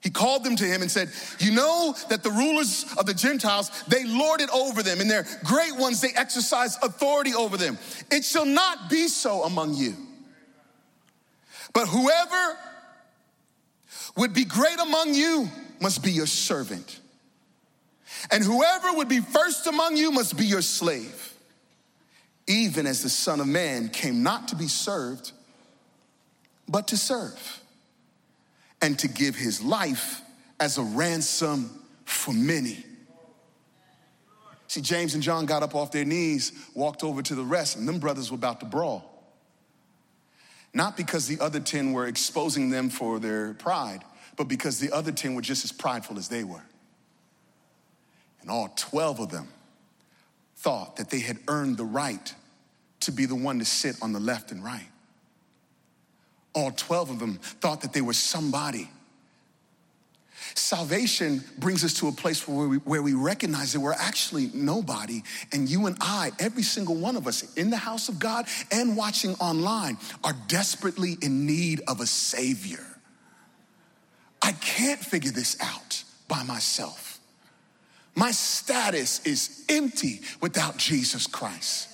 He 0.00 0.08
called 0.08 0.44
them 0.44 0.56
to 0.56 0.64
him 0.64 0.80
and 0.80 0.90
said, 0.90 1.10
You 1.38 1.52
know 1.52 1.94
that 2.08 2.22
the 2.22 2.30
rulers 2.30 2.86
of 2.96 3.04
the 3.04 3.12
Gentiles, 3.12 3.70
they 3.86 4.04
lord 4.04 4.40
it 4.40 4.48
over 4.50 4.82
them, 4.82 5.00
and 5.00 5.10
their 5.10 5.26
great 5.44 5.76
ones, 5.76 6.00
they 6.00 6.12
exercise 6.16 6.78
authority 6.82 7.34
over 7.34 7.56
them. 7.56 7.78
It 8.10 8.24
shall 8.24 8.46
not 8.46 8.88
be 8.88 9.08
so 9.08 9.42
among 9.42 9.74
you. 9.74 9.94
But 11.74 11.86
whoever 11.86 12.58
would 14.16 14.32
be 14.32 14.44
great 14.44 14.78
among 14.78 15.14
you 15.14 15.48
must 15.80 16.02
be 16.02 16.12
your 16.12 16.26
servant. 16.26 17.00
And 18.30 18.44
whoever 18.44 18.92
would 18.94 19.08
be 19.08 19.20
first 19.20 19.66
among 19.66 19.96
you 19.96 20.10
must 20.10 20.36
be 20.36 20.44
your 20.44 20.62
slave, 20.62 21.34
even 22.46 22.86
as 22.86 23.02
the 23.02 23.08
Son 23.08 23.40
of 23.40 23.46
Man 23.46 23.88
came 23.88 24.22
not 24.22 24.48
to 24.48 24.56
be 24.56 24.68
served, 24.68 25.32
but 26.68 26.88
to 26.88 26.96
serve, 26.96 27.60
and 28.82 28.98
to 28.98 29.08
give 29.08 29.36
his 29.36 29.62
life 29.62 30.20
as 30.58 30.76
a 30.76 30.82
ransom 30.82 31.70
for 32.04 32.32
many. 32.32 32.84
See, 34.68 34.80
James 34.80 35.14
and 35.14 35.22
John 35.22 35.46
got 35.46 35.64
up 35.64 35.74
off 35.74 35.90
their 35.90 36.04
knees, 36.04 36.52
walked 36.74 37.02
over 37.02 37.22
to 37.22 37.34
the 37.34 37.42
rest, 37.42 37.76
and 37.76 37.88
them 37.88 37.98
brothers 37.98 38.30
were 38.30 38.36
about 38.36 38.60
to 38.60 38.66
brawl. 38.66 39.09
Not 40.72 40.96
because 40.96 41.26
the 41.26 41.40
other 41.40 41.60
10 41.60 41.92
were 41.92 42.06
exposing 42.06 42.70
them 42.70 42.90
for 42.90 43.18
their 43.18 43.54
pride, 43.54 44.04
but 44.36 44.44
because 44.44 44.78
the 44.78 44.92
other 44.92 45.12
10 45.12 45.34
were 45.34 45.42
just 45.42 45.64
as 45.64 45.72
prideful 45.72 46.18
as 46.18 46.28
they 46.28 46.44
were. 46.44 46.62
And 48.40 48.50
all 48.50 48.72
12 48.76 49.20
of 49.20 49.30
them 49.30 49.48
thought 50.56 50.96
that 50.96 51.10
they 51.10 51.20
had 51.20 51.38
earned 51.48 51.76
the 51.76 51.84
right 51.84 52.34
to 53.00 53.12
be 53.12 53.26
the 53.26 53.34
one 53.34 53.58
to 53.58 53.64
sit 53.64 53.96
on 54.02 54.12
the 54.12 54.20
left 54.20 54.52
and 54.52 54.62
right. 54.62 54.86
All 56.54 56.70
12 56.70 57.10
of 57.10 57.18
them 57.18 57.34
thought 57.34 57.80
that 57.82 57.92
they 57.92 58.00
were 58.00 58.12
somebody. 58.12 58.90
Salvation 60.54 61.42
brings 61.58 61.84
us 61.84 61.94
to 61.94 62.08
a 62.08 62.12
place 62.12 62.46
where 62.46 62.68
we, 62.68 62.76
where 62.78 63.02
we 63.02 63.14
recognize 63.14 63.72
that 63.72 63.80
we're 63.80 63.92
actually 63.92 64.50
nobody. 64.54 65.22
And 65.52 65.68
you 65.68 65.86
and 65.86 65.96
I, 66.00 66.32
every 66.38 66.62
single 66.62 66.96
one 66.96 67.16
of 67.16 67.26
us 67.26 67.54
in 67.54 67.70
the 67.70 67.76
house 67.76 68.08
of 68.08 68.18
God 68.18 68.46
and 68.70 68.96
watching 68.96 69.34
online, 69.36 69.98
are 70.24 70.34
desperately 70.48 71.16
in 71.22 71.46
need 71.46 71.82
of 71.88 72.00
a 72.00 72.06
Savior. 72.06 72.84
I 74.42 74.52
can't 74.52 75.00
figure 75.00 75.32
this 75.32 75.56
out 75.60 76.02
by 76.28 76.42
myself. 76.42 77.20
My 78.14 78.32
status 78.32 79.24
is 79.26 79.64
empty 79.68 80.20
without 80.40 80.76
Jesus 80.76 81.26
Christ. 81.26 81.88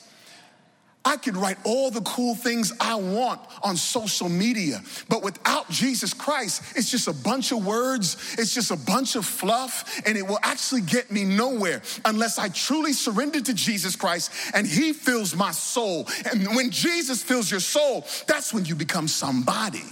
I 1.07 1.17
could 1.17 1.37
write 1.37 1.57
all 1.65 1.93
the 1.93 2.01
cool 2.01 2.35
things 2.35 2.73
I 2.81 2.97
want 2.97 3.41
on 3.63 3.77
social 3.77 4.29
media, 4.29 4.83
but 5.09 5.23
without 5.23 5.71
Jesus 5.71 6.13
Christ, 6.13 6.65
it's 6.75 6.91
just 6.91 7.07
a 7.07 7.13
bunch 7.13 7.53
of 7.53 7.65
words, 7.65 8.35
it's 8.37 8.53
just 8.53 8.73
a 8.73 8.77
bunch 8.77 9.15
of 9.15 9.25
fluff, 9.25 10.03
and 10.05 10.19
it 10.19 10.27
will 10.27 10.41
actually 10.43 10.81
get 10.81 11.13
me 11.13 11.23
nowhere 11.23 11.81
unless 12.05 12.39
I 12.41 12.49
truly 12.49 12.93
surrender 12.93 13.41
to 13.41 13.55
Jesus 13.55 13.95
Christ 13.95 14.33
and 14.53 14.67
He 14.67 14.93
fills 14.93 15.37
my 15.37 15.53
soul. 15.53 16.09
And 16.29 16.49
when 16.57 16.73
Jesus 16.73 17.23
fills 17.23 17.53
your 17.53 17.61
soul, 17.61 18.05
that's 18.27 18.53
when 18.53 18.65
you 18.65 18.75
become 18.75 19.07
somebody. 19.07 19.85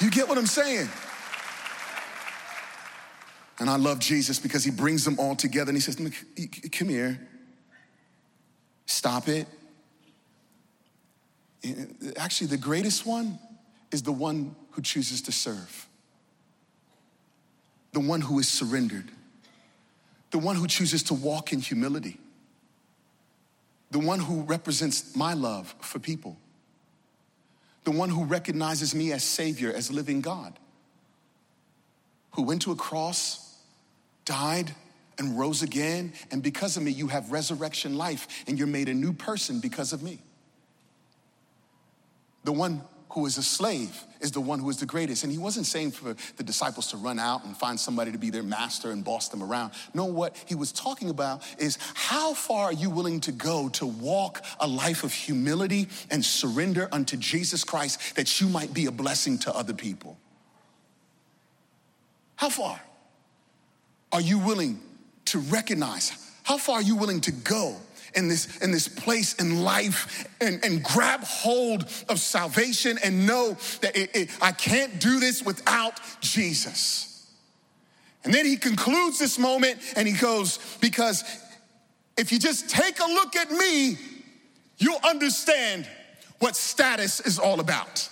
You 0.00 0.08
get 0.08 0.28
what 0.28 0.38
I'm 0.38 0.46
saying? 0.46 0.88
And 3.58 3.68
I 3.68 3.76
love 3.76 3.98
Jesus 3.98 4.38
because 4.38 4.64
he 4.64 4.70
brings 4.70 5.04
them 5.04 5.18
all 5.18 5.36
together 5.36 5.70
and 5.70 5.76
he 5.76 5.80
says, 5.80 5.96
Come 5.96 6.88
here, 6.88 7.28
stop 8.92 9.28
it. 9.28 9.46
Actually, 12.16 12.48
the 12.48 12.56
greatest 12.56 13.06
one 13.06 13.38
is 13.90 14.02
the 14.02 14.12
one 14.12 14.54
who 14.72 14.82
chooses 14.82 15.22
to 15.22 15.32
serve, 15.32 15.86
the 17.92 18.00
one 18.00 18.20
who 18.20 18.38
is 18.38 18.48
surrendered, 18.48 19.10
the 20.30 20.38
one 20.38 20.56
who 20.56 20.66
chooses 20.66 21.02
to 21.04 21.14
walk 21.14 21.52
in 21.52 21.60
humility, 21.60 22.18
the 23.90 23.98
one 23.98 24.18
who 24.18 24.42
represents 24.42 25.14
my 25.14 25.34
love 25.34 25.74
for 25.80 25.98
people, 25.98 26.36
the 27.84 27.90
one 27.90 28.08
who 28.08 28.24
recognizes 28.24 28.94
me 28.94 29.12
as 29.12 29.22
Savior, 29.22 29.72
as 29.72 29.90
living 29.90 30.20
God, 30.20 30.58
who 32.32 32.42
went 32.42 32.62
to 32.62 32.72
a 32.72 32.76
cross 32.76 33.58
died 34.24 34.74
and 35.22 35.38
rose 35.38 35.62
again, 35.62 36.12
and 36.30 36.42
because 36.42 36.76
of 36.76 36.82
me, 36.82 36.90
you 36.90 37.08
have 37.08 37.32
resurrection 37.32 37.96
life, 37.96 38.44
and 38.46 38.58
you're 38.58 38.66
made 38.66 38.88
a 38.88 38.94
new 38.94 39.12
person 39.12 39.60
because 39.60 39.92
of 39.92 40.02
me. 40.02 40.18
The 42.44 42.52
one 42.52 42.82
who 43.10 43.26
is 43.26 43.38
a 43.38 43.42
slave 43.42 44.04
is 44.20 44.32
the 44.32 44.40
one 44.40 44.58
who 44.58 44.68
is 44.70 44.78
the 44.78 44.86
greatest. 44.86 45.22
And 45.22 45.30
he 45.30 45.38
wasn't 45.38 45.66
saying 45.66 45.90
for 45.90 46.16
the 46.36 46.42
disciples 46.42 46.88
to 46.88 46.96
run 46.96 47.18
out 47.18 47.44
and 47.44 47.54
find 47.54 47.78
somebody 47.78 48.10
to 48.10 48.18
be 48.18 48.30
their 48.30 48.42
master 48.42 48.90
and 48.90 49.04
boss 49.04 49.28
them 49.28 49.42
around. 49.42 49.72
No, 49.92 50.06
what 50.06 50.34
he 50.46 50.54
was 50.54 50.72
talking 50.72 51.10
about 51.10 51.42
is 51.58 51.76
how 51.94 52.32
far 52.32 52.64
are 52.64 52.72
you 52.72 52.88
willing 52.88 53.20
to 53.20 53.32
go 53.32 53.68
to 53.70 53.86
walk 53.86 54.42
a 54.60 54.66
life 54.66 55.04
of 55.04 55.12
humility 55.12 55.88
and 56.10 56.24
surrender 56.24 56.88
unto 56.90 57.18
Jesus 57.18 57.64
Christ 57.64 58.16
that 58.16 58.40
you 58.40 58.48
might 58.48 58.72
be 58.72 58.86
a 58.86 58.90
blessing 58.90 59.36
to 59.40 59.54
other 59.54 59.74
people? 59.74 60.16
How 62.36 62.48
far? 62.48 62.80
are 64.12 64.20
you 64.20 64.38
willing 64.38 64.80
to 65.26 65.38
recognize? 65.38 66.12
How 66.42 66.58
far 66.58 66.76
are 66.76 66.82
you 66.82 66.96
willing 66.96 67.20
to 67.22 67.32
go 67.32 67.76
in 68.14 68.28
this, 68.28 68.58
in 68.58 68.70
this 68.72 68.88
place 68.88 69.34
in 69.34 69.62
life 69.62 70.28
and, 70.40 70.64
and 70.64 70.82
grab 70.82 71.22
hold 71.22 71.82
of 72.08 72.18
salvation 72.18 72.98
and 73.02 73.26
know 73.26 73.56
that 73.80 73.96
it, 73.96 74.14
it, 74.14 74.30
I 74.40 74.52
can't 74.52 75.00
do 75.00 75.20
this 75.20 75.42
without 75.42 76.00
Jesus? 76.20 77.30
And 78.24 78.32
then 78.32 78.46
he 78.46 78.56
concludes 78.56 79.18
this 79.18 79.38
moment 79.38 79.80
and 79.96 80.06
he 80.06 80.14
goes, 80.14 80.58
Because 80.80 81.24
if 82.16 82.30
you 82.30 82.38
just 82.38 82.70
take 82.70 83.00
a 83.00 83.06
look 83.06 83.34
at 83.36 83.50
me, 83.50 83.96
you'll 84.78 85.00
understand 85.04 85.88
what 86.38 86.56
status 86.56 87.20
is 87.20 87.38
all 87.38 87.60
about. 87.60 88.08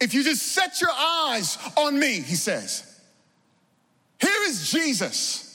If 0.00 0.12
you 0.12 0.22
just 0.22 0.42
set 0.42 0.80
your 0.80 0.90
eyes 0.90 1.56
on 1.76 1.98
me, 1.98 2.20
he 2.20 2.34
says, 2.34 2.96
here 4.20 4.42
is 4.46 4.70
Jesus, 4.70 5.45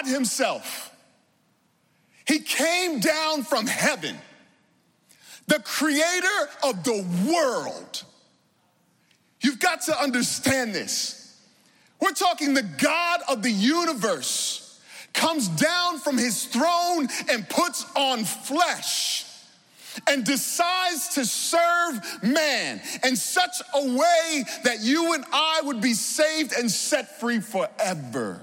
God 0.00 0.10
Himself. 0.10 0.94
He 2.26 2.40
came 2.40 3.00
down 3.00 3.42
from 3.42 3.66
heaven, 3.66 4.16
the 5.46 5.58
creator 5.60 6.48
of 6.62 6.84
the 6.84 7.04
world. 7.28 8.04
You've 9.40 9.58
got 9.58 9.82
to 9.82 10.00
understand 10.00 10.74
this. 10.74 11.40
We're 12.00 12.12
talking 12.12 12.54
the 12.54 12.62
God 12.62 13.20
of 13.28 13.42
the 13.42 13.50
universe 13.50 14.80
comes 15.12 15.48
down 15.48 15.98
from 15.98 16.16
his 16.16 16.44
throne 16.44 17.08
and 17.28 17.48
puts 17.48 17.84
on 17.96 18.24
flesh 18.24 19.26
and 20.08 20.24
decides 20.24 21.14
to 21.14 21.24
serve 21.24 22.22
man 22.22 22.80
in 23.04 23.16
such 23.16 23.60
a 23.74 23.86
way 23.86 24.44
that 24.62 24.80
you 24.80 25.14
and 25.14 25.24
I 25.32 25.62
would 25.64 25.80
be 25.80 25.94
saved 25.94 26.52
and 26.52 26.70
set 26.70 27.18
free 27.18 27.40
forever. 27.40 28.40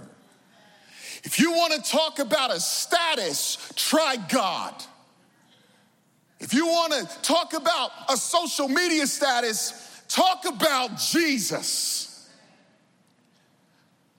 If 1.27 1.41
you 1.41 1.51
want 1.51 1.73
to 1.73 1.91
talk 1.91 2.19
about 2.19 2.55
a 2.55 2.59
status, 2.61 3.57
try 3.75 4.15
God. 4.29 4.73
If 6.39 6.53
you 6.53 6.65
want 6.65 6.93
to 6.93 7.21
talk 7.21 7.51
about 7.51 7.91
a 8.07 8.15
social 8.15 8.69
media 8.69 9.05
status, 9.05 9.73
talk 10.07 10.45
about 10.45 10.97
Jesus, 10.97 12.29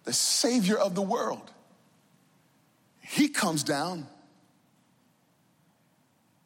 the 0.05 0.13
Savior 0.13 0.77
of 0.77 0.95
the 0.95 1.01
world. 1.01 1.51
He 3.01 3.31
comes 3.31 3.65
down 3.65 4.07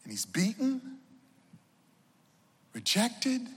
and 0.05 0.13
he's 0.13 0.27
beaten, 0.27 0.81
rejected, 2.73 3.49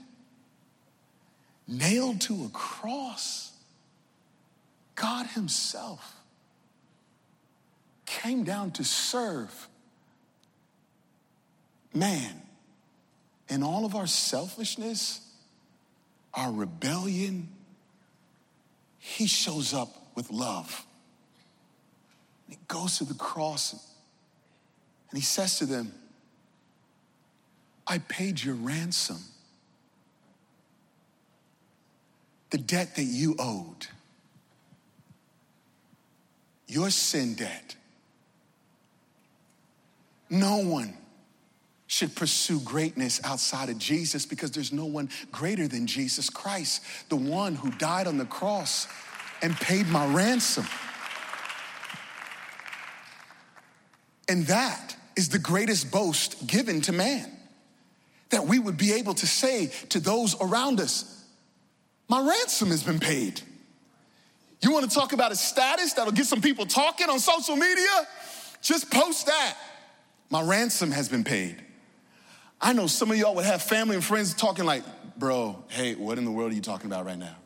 nailed 1.68 2.20
to 2.22 2.46
a 2.46 2.48
cross. 2.48 3.52
God 4.96 5.26
Himself 5.28 6.16
came 8.06 8.44
down 8.44 8.70
to 8.72 8.84
serve 8.84 9.68
man, 11.96 12.42
in 13.48 13.62
all 13.62 13.84
of 13.84 13.94
our 13.94 14.06
selfishness, 14.06 15.20
our 16.34 16.52
rebellion, 16.52 17.48
he 18.98 19.26
shows 19.26 19.72
up 19.72 19.88
with 20.14 20.30
love. 20.30 20.84
And 22.46 22.56
he 22.56 22.60
goes 22.68 22.98
to 22.98 23.04
the 23.04 23.14
cross 23.14 23.72
and 25.10 25.18
he 25.18 25.24
says 25.24 25.58
to 25.58 25.66
them, 25.66 25.92
I 27.86 27.98
paid 27.98 28.42
your 28.42 28.56
ransom. 28.56 29.18
The 32.50 32.58
debt 32.58 32.96
that 32.96 33.04
you 33.04 33.36
owed, 33.38 33.86
your 36.66 36.90
sin 36.90 37.34
debt. 37.34 37.75
No 40.28 40.58
one 40.58 40.96
should 41.86 42.14
pursue 42.16 42.60
greatness 42.60 43.20
outside 43.22 43.68
of 43.68 43.78
Jesus 43.78 44.26
because 44.26 44.50
there's 44.50 44.72
no 44.72 44.86
one 44.86 45.08
greater 45.30 45.68
than 45.68 45.86
Jesus 45.86 46.28
Christ, 46.28 46.82
the 47.08 47.16
one 47.16 47.54
who 47.54 47.70
died 47.72 48.06
on 48.06 48.18
the 48.18 48.24
cross 48.24 48.88
and 49.40 49.54
paid 49.56 49.86
my 49.86 50.06
ransom. 50.12 50.66
And 54.28 54.46
that 54.48 54.96
is 55.14 55.28
the 55.28 55.38
greatest 55.38 55.92
boast 55.92 56.46
given 56.46 56.80
to 56.82 56.92
man 56.92 57.30
that 58.30 58.44
we 58.46 58.58
would 58.58 58.76
be 58.76 58.92
able 58.92 59.14
to 59.14 59.26
say 59.26 59.70
to 59.90 60.00
those 60.00 60.34
around 60.40 60.80
us, 60.80 61.24
My 62.08 62.20
ransom 62.20 62.68
has 62.68 62.82
been 62.82 62.98
paid. 62.98 63.40
You 64.60 64.72
want 64.72 64.88
to 64.90 64.94
talk 64.94 65.12
about 65.12 65.30
a 65.30 65.36
status 65.36 65.92
that'll 65.92 66.12
get 66.12 66.26
some 66.26 66.40
people 66.40 66.66
talking 66.66 67.08
on 67.08 67.20
social 67.20 67.54
media? 67.54 68.08
Just 68.62 68.90
post 68.90 69.26
that. 69.26 69.56
My 70.30 70.42
ransom 70.42 70.90
has 70.90 71.08
been 71.08 71.24
paid. 71.24 71.62
I 72.60 72.72
know 72.72 72.86
some 72.86 73.10
of 73.10 73.16
y'all 73.16 73.34
would 73.34 73.44
have 73.44 73.62
family 73.62 73.96
and 73.96 74.04
friends 74.04 74.34
talking 74.34 74.64
like, 74.64 74.82
bro, 75.16 75.62
hey, 75.68 75.94
what 75.94 76.18
in 76.18 76.24
the 76.24 76.30
world 76.30 76.52
are 76.52 76.54
you 76.54 76.62
talking 76.62 76.86
about 76.86 77.06
right 77.06 77.18
now? 77.18 77.36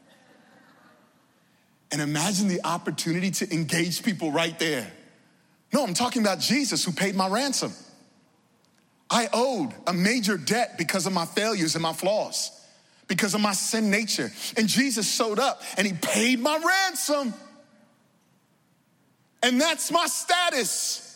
And 1.93 2.01
imagine 2.01 2.49
the 2.49 2.61
opportunity 2.65 3.31
to 3.33 3.53
engage 3.53 4.03
people 4.03 4.31
right 4.31 4.57
there. 4.59 4.91
No, 5.73 5.85
I'm 5.85 5.95
talking 5.95 6.23
about 6.23 6.39
Jesus 6.39 6.85
who 6.85 6.93
paid 6.93 7.15
my 7.15 7.29
ransom. 7.29 7.73
I 9.11 9.29
owed 9.33 9.75
a 9.87 9.93
major 9.93 10.37
debt 10.37 10.79
because 10.79 11.07
of 11.07 11.13
my 11.13 11.25
failures 11.25 11.75
and 11.75 11.83
my 11.83 11.93
flaws, 11.93 12.53
because 13.09 13.35
of 13.35 13.41
my 13.41 13.53
sin 13.53 13.91
nature. 13.91 14.31
And 14.57 14.69
Jesus 14.69 15.13
showed 15.13 15.41
up 15.41 15.63
and 15.77 15.87
he 15.87 15.93
paid 15.93 16.39
my 16.39 16.57
ransom. 16.57 17.35
And 19.43 19.61
that's 19.61 19.91
my 19.91 20.07
status 20.07 21.10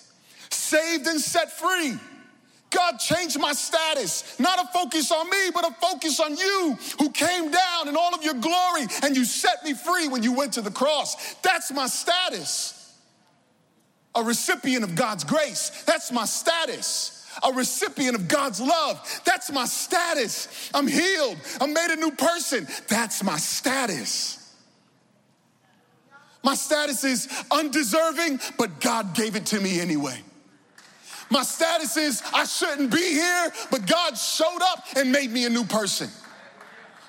saved 0.54 1.06
and 1.06 1.20
set 1.20 1.50
free. 1.50 1.98
God 2.74 2.98
changed 2.98 3.38
my 3.38 3.52
status, 3.52 4.38
not 4.40 4.58
a 4.58 4.66
focus 4.72 5.12
on 5.12 5.30
me, 5.30 5.50
but 5.54 5.64
a 5.64 5.72
focus 5.74 6.18
on 6.18 6.36
you 6.36 6.76
who 6.98 7.10
came 7.10 7.50
down 7.50 7.88
in 7.88 7.96
all 7.96 8.14
of 8.14 8.24
your 8.24 8.34
glory 8.34 8.86
and 9.02 9.16
you 9.16 9.24
set 9.24 9.64
me 9.64 9.74
free 9.74 10.08
when 10.08 10.22
you 10.22 10.32
went 10.32 10.54
to 10.54 10.60
the 10.60 10.72
cross. 10.72 11.34
That's 11.42 11.72
my 11.72 11.86
status. 11.86 12.80
A 14.16 14.22
recipient 14.22 14.82
of 14.84 14.94
God's 14.94 15.24
grace. 15.24 15.84
That's 15.86 16.10
my 16.10 16.24
status. 16.24 17.26
A 17.48 17.52
recipient 17.52 18.16
of 18.16 18.28
God's 18.28 18.60
love. 18.60 19.22
That's 19.24 19.52
my 19.52 19.66
status. 19.66 20.70
I'm 20.72 20.86
healed. 20.86 21.36
I'm 21.60 21.72
made 21.72 21.90
a 21.90 21.96
new 21.96 22.12
person. 22.12 22.66
That's 22.88 23.22
my 23.22 23.36
status. 23.36 24.40
My 26.42 26.54
status 26.54 27.04
is 27.04 27.44
undeserving, 27.50 28.40
but 28.58 28.80
God 28.80 29.14
gave 29.14 29.34
it 29.34 29.46
to 29.46 29.60
me 29.60 29.80
anyway. 29.80 30.20
My 31.34 31.42
status 31.42 31.96
is 31.96 32.22
I 32.32 32.44
shouldn't 32.44 32.92
be 32.92 33.10
here, 33.10 33.52
but 33.68 33.86
God 33.86 34.16
showed 34.16 34.60
up 34.62 34.84
and 34.96 35.10
made 35.10 35.32
me 35.32 35.46
a 35.46 35.50
new 35.50 35.64
person. 35.64 36.08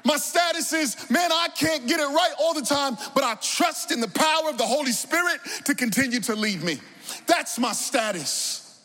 My 0.04 0.18
status 0.18 0.74
is, 0.74 1.12
man, 1.12 1.32
I 1.32 1.48
can't 1.56 1.88
get 1.88 2.00
it 2.00 2.08
right 2.08 2.34
all 2.40 2.56
the 2.56 2.64
time, 2.64 2.98
but 3.14 3.24
I 3.24 3.36
trust 3.36 3.92
in 3.92 4.02
the 4.02 4.08
power 4.08 4.50
of 4.50 4.58
the 4.58 4.66
Holy 4.66 4.94
Spirit 4.94 5.42
to 5.66 5.76
continue 5.76 6.20
to 6.22 6.34
lead 6.34 6.64
me. 6.64 6.80
That's 7.28 7.60
my 7.60 7.72
status. 7.72 8.82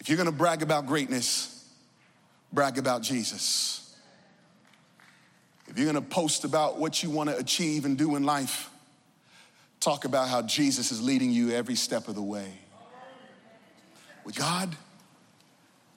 If 0.00 0.08
you're 0.08 0.18
gonna 0.18 0.32
brag 0.32 0.62
about 0.62 0.86
greatness, 0.86 1.64
brag 2.52 2.78
about 2.78 3.02
Jesus. 3.02 3.94
If 5.68 5.78
you're 5.78 5.86
gonna 5.86 6.02
post 6.02 6.42
about 6.42 6.80
what 6.80 7.00
you 7.04 7.10
wanna 7.10 7.36
achieve 7.36 7.84
and 7.84 7.96
do 7.96 8.16
in 8.16 8.24
life, 8.24 8.70
talk 9.78 10.04
about 10.04 10.28
how 10.28 10.42
Jesus 10.42 10.90
is 10.90 11.00
leading 11.00 11.30
you 11.30 11.52
every 11.52 11.76
step 11.76 12.08
of 12.08 12.16
the 12.16 12.22
way. 12.22 12.58
Would 14.28 14.36
God 14.36 14.76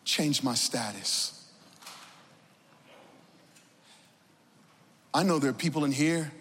change 0.05 0.41
my 0.41 0.53
status? 0.53 1.49
I 5.13 5.23
know 5.23 5.37
there 5.37 5.49
are 5.49 5.53
people 5.53 5.83
in 5.83 5.91
here, 5.91 6.31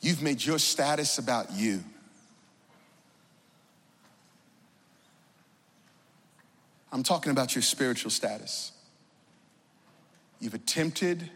you've 0.00 0.20
made 0.20 0.44
your 0.44 0.58
status 0.58 1.18
about 1.18 1.52
you. 1.52 1.84
I'm 6.90 7.04
talking 7.04 7.30
about 7.30 7.54
your 7.54 7.62
spiritual 7.62 8.10
status. 8.10 8.72
You've 10.40 10.54
attempted, 10.54 11.30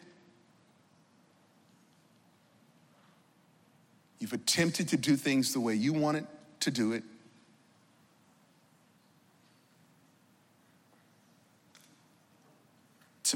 you've 4.18 4.32
attempted 4.32 4.88
to 4.88 4.96
do 4.96 5.14
things 5.14 5.52
the 5.52 5.60
way 5.60 5.76
you 5.76 5.92
want 5.92 6.16
it 6.16 6.24
to 6.58 6.72
do 6.72 6.90
it. 6.90 7.04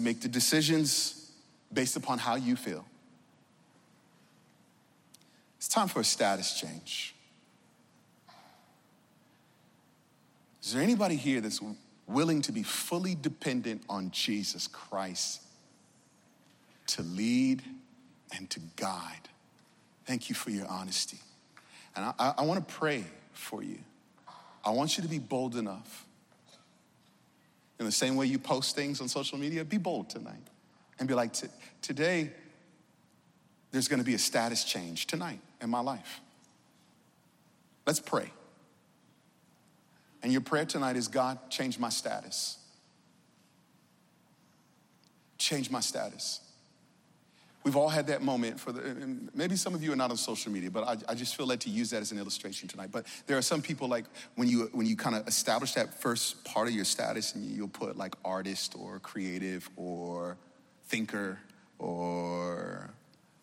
To 0.00 0.04
make 0.04 0.20
the 0.20 0.28
decisions 0.28 1.30
based 1.72 1.96
upon 1.96 2.18
how 2.18 2.34
you 2.34 2.56
feel. 2.56 2.84
It's 5.58 5.68
time 5.68 5.88
for 5.88 6.00
a 6.00 6.04
status 6.04 6.58
change. 6.58 7.14
Is 10.62 10.72
there 10.72 10.82
anybody 10.82 11.16
here 11.16 11.40
that's 11.40 11.60
willing 12.06 12.40
to 12.42 12.52
be 12.52 12.62
fully 12.62 13.14
dependent 13.14 13.82
on 13.88 14.10
Jesus 14.10 14.66
Christ 14.66 15.42
to 16.88 17.02
lead 17.02 17.62
and 18.34 18.48
to 18.50 18.60
guide? 18.76 19.28
Thank 20.06 20.30
you 20.30 20.34
for 20.34 20.50
your 20.50 20.66
honesty. 20.66 21.18
And 21.94 22.06
I, 22.06 22.14
I, 22.18 22.34
I 22.38 22.42
want 22.42 22.66
to 22.66 22.74
pray 22.74 23.04
for 23.32 23.62
you. 23.62 23.78
I 24.64 24.70
want 24.70 24.96
you 24.96 25.02
to 25.02 25.08
be 25.08 25.18
bold 25.18 25.56
enough 25.56 26.06
in 27.80 27.86
the 27.86 27.92
same 27.92 28.14
way 28.14 28.26
you 28.26 28.38
post 28.38 28.76
things 28.76 29.00
on 29.00 29.08
social 29.08 29.38
media, 29.38 29.64
be 29.64 29.78
bold 29.78 30.10
tonight 30.10 30.46
and 30.98 31.08
be 31.08 31.14
like, 31.14 31.32
today, 31.80 32.30
there's 33.72 33.88
gonna 33.88 34.04
be 34.04 34.14
a 34.14 34.18
status 34.18 34.64
change 34.64 35.06
tonight 35.06 35.40
in 35.62 35.70
my 35.70 35.80
life. 35.80 36.20
Let's 37.86 37.98
pray. 37.98 38.30
And 40.22 40.30
your 40.30 40.42
prayer 40.42 40.66
tonight 40.66 40.96
is 40.96 41.08
God, 41.08 41.38
change 41.48 41.78
my 41.78 41.88
status. 41.88 42.58
Change 45.38 45.70
my 45.70 45.80
status. 45.80 46.40
We've 47.62 47.76
all 47.76 47.90
had 47.90 48.06
that 48.06 48.22
moment 48.22 48.58
for 48.58 48.72
the, 48.72 49.18
maybe 49.34 49.54
some 49.54 49.74
of 49.74 49.82
you 49.82 49.92
are 49.92 49.96
not 49.96 50.10
on 50.10 50.16
social 50.16 50.50
media, 50.50 50.70
but 50.70 50.84
I, 50.84 50.96
I, 51.12 51.14
just 51.14 51.36
feel 51.36 51.44
led 51.44 51.60
to 51.60 51.70
use 51.70 51.90
that 51.90 52.00
as 52.00 52.10
an 52.10 52.18
illustration 52.18 52.68
tonight. 52.68 52.90
But 52.90 53.06
there 53.26 53.36
are 53.36 53.42
some 53.42 53.60
people 53.60 53.86
like 53.86 54.06
when 54.36 54.48
you, 54.48 54.70
when 54.72 54.86
you 54.86 54.96
kind 54.96 55.14
of 55.14 55.28
establish 55.28 55.74
that 55.74 56.00
first 56.00 56.42
part 56.44 56.68
of 56.68 56.74
your 56.74 56.86
status 56.86 57.34
and 57.34 57.44
you'll 57.44 57.68
put 57.68 57.98
like 57.98 58.14
artist 58.24 58.74
or 58.78 58.98
creative 59.00 59.68
or 59.76 60.38
thinker 60.86 61.38
or 61.78 62.94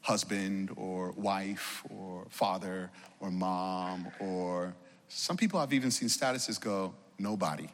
husband 0.01 0.71
or 0.77 1.12
wife 1.12 1.84
or 1.89 2.25
father 2.30 2.89
or 3.19 3.30
mom 3.30 4.08
or 4.19 4.73
some 5.10 5.38
people 5.38 5.60
I've 5.60 5.73
even 5.73 5.91
seen 5.91 6.10
statuses 6.10 6.60
go, 6.60 6.93
nobody. 7.19 7.67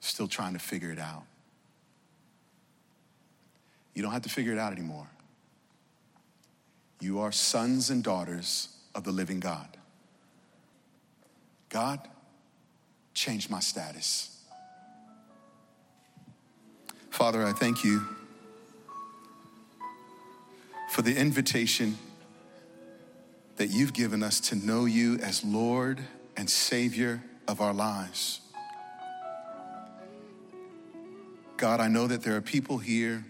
Still 0.00 0.28
trying 0.28 0.52
to 0.52 0.58
figure 0.58 0.90
it 0.90 0.98
out. 0.98 1.24
You 3.94 4.02
don't 4.02 4.12
have 4.12 4.22
to 4.22 4.28
figure 4.28 4.52
it 4.52 4.58
out 4.58 4.72
anymore. 4.72 5.06
You 7.00 7.20
are 7.20 7.32
sons 7.32 7.90
and 7.90 8.02
daughters 8.02 8.68
of 8.94 9.04
the 9.04 9.12
living 9.12 9.40
God. 9.40 9.68
God, 11.68 12.00
change 13.14 13.50
my 13.50 13.60
status. 13.60 14.38
Father, 17.10 17.44
I 17.44 17.52
thank 17.52 17.84
you 17.84 18.06
for 20.90 21.02
the 21.02 21.16
invitation 21.16 21.98
that 23.56 23.68
you've 23.68 23.92
given 23.92 24.22
us 24.22 24.40
to 24.40 24.54
know 24.54 24.84
you 24.84 25.18
as 25.18 25.44
Lord 25.44 26.00
and 26.36 26.48
Savior 26.48 27.22
of 27.48 27.60
our 27.60 27.74
lives. 27.74 28.40
God, 31.56 31.80
I 31.80 31.88
know 31.88 32.06
that 32.06 32.22
there 32.22 32.36
are 32.36 32.40
people 32.40 32.78
here 32.78 33.24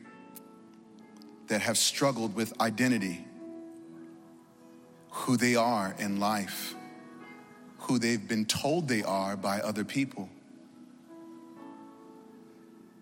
that 1.53 1.61
have 1.61 1.77
struggled 1.77 2.35
with 2.35 2.59
identity, 2.63 3.23
who 5.11 5.37
they 5.37 5.55
are 5.55 5.95
in 5.99 6.19
life, 6.19 6.75
who 7.81 7.99
they've 7.99 8.27
been 8.27 8.47
told 8.47 8.89
they 8.89 9.03
are 9.03 9.37
by 9.37 9.61
other 9.61 9.85
people. 9.85 10.31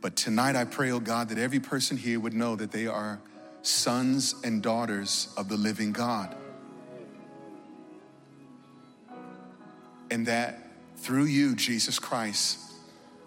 But 0.01 0.17
tonight 0.17 0.57
I 0.57 0.65
pray, 0.65 0.91
oh 0.91 0.99
God, 0.99 1.29
that 1.29 1.39
every 1.39 1.61
person 1.61 1.97
here 1.97 2.19
would 2.19 2.35
know 2.35 2.57
that 2.57 2.73
they 2.73 2.89
are 2.89 3.21
sons 3.63 4.35
and 4.43 4.61
daughters 4.61 5.33
of 5.37 5.49
the 5.49 5.57
living 5.57 5.93
God. 5.93 6.35
And 10.11 10.27
that 10.27 10.73
through 10.97 11.27
you, 11.27 11.55
Jesus 11.55 12.01
Christ, 12.01 12.59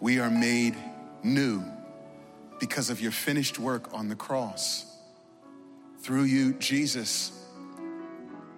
we 0.02 0.20
are 0.20 0.30
made 0.30 0.76
new 1.24 1.64
because 2.60 2.90
of 2.90 3.00
your 3.00 3.14
finished 3.14 3.58
work 3.58 3.94
on 3.94 4.10
the 4.10 4.18
cross. 4.18 4.90
Through 6.04 6.24
you, 6.24 6.54
Jesus, 6.56 7.32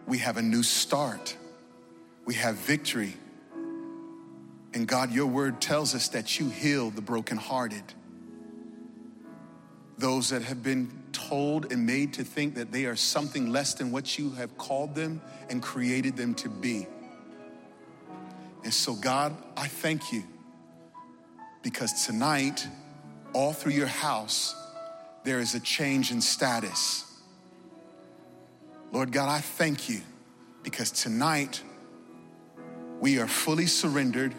we 0.07 0.17
have 0.17 0.37
a 0.37 0.41
new 0.41 0.63
start. 0.63 1.37
We 2.25 2.33
have 2.33 2.55
victory. 2.55 3.13
And 4.73 4.87
God, 4.87 5.11
your 5.11 5.27
word 5.27 5.61
tells 5.61 5.93
us 5.93 6.07
that 6.09 6.39
you 6.39 6.49
heal 6.49 6.89
the 6.89 7.01
brokenhearted. 7.01 7.83
Those 9.99 10.29
that 10.29 10.41
have 10.41 10.63
been 10.63 11.03
told 11.11 11.71
and 11.71 11.85
made 11.85 12.13
to 12.13 12.23
think 12.23 12.55
that 12.55 12.71
they 12.71 12.85
are 12.85 12.95
something 12.95 13.51
less 13.51 13.75
than 13.75 13.91
what 13.91 14.17
you 14.17 14.31
have 14.31 14.57
called 14.57 14.95
them 14.95 15.21
and 15.47 15.61
created 15.61 16.17
them 16.17 16.33
to 16.33 16.49
be. 16.49 16.87
And 18.63 18.73
so, 18.73 18.95
God, 18.95 19.37
I 19.55 19.67
thank 19.67 20.11
you 20.11 20.23
because 21.61 22.07
tonight, 22.07 22.67
all 23.33 23.53
through 23.53 23.73
your 23.73 23.85
house, 23.85 24.55
there 25.23 25.39
is 25.39 25.53
a 25.53 25.59
change 25.59 26.09
in 26.09 26.21
status. 26.21 27.04
Lord 28.95 29.11
God, 29.11 29.27
I 29.27 29.41
thank 29.41 29.89
you 29.89 29.99
because 30.63 30.89
tonight 30.89 31.61
we 33.01 33.19
are 33.19 33.27
fully 33.27 33.65
surrendered 33.65 34.33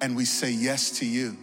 and 0.00 0.14
we 0.14 0.24
say 0.24 0.52
yes 0.52 1.00
to 1.00 1.04
you. 1.04 1.36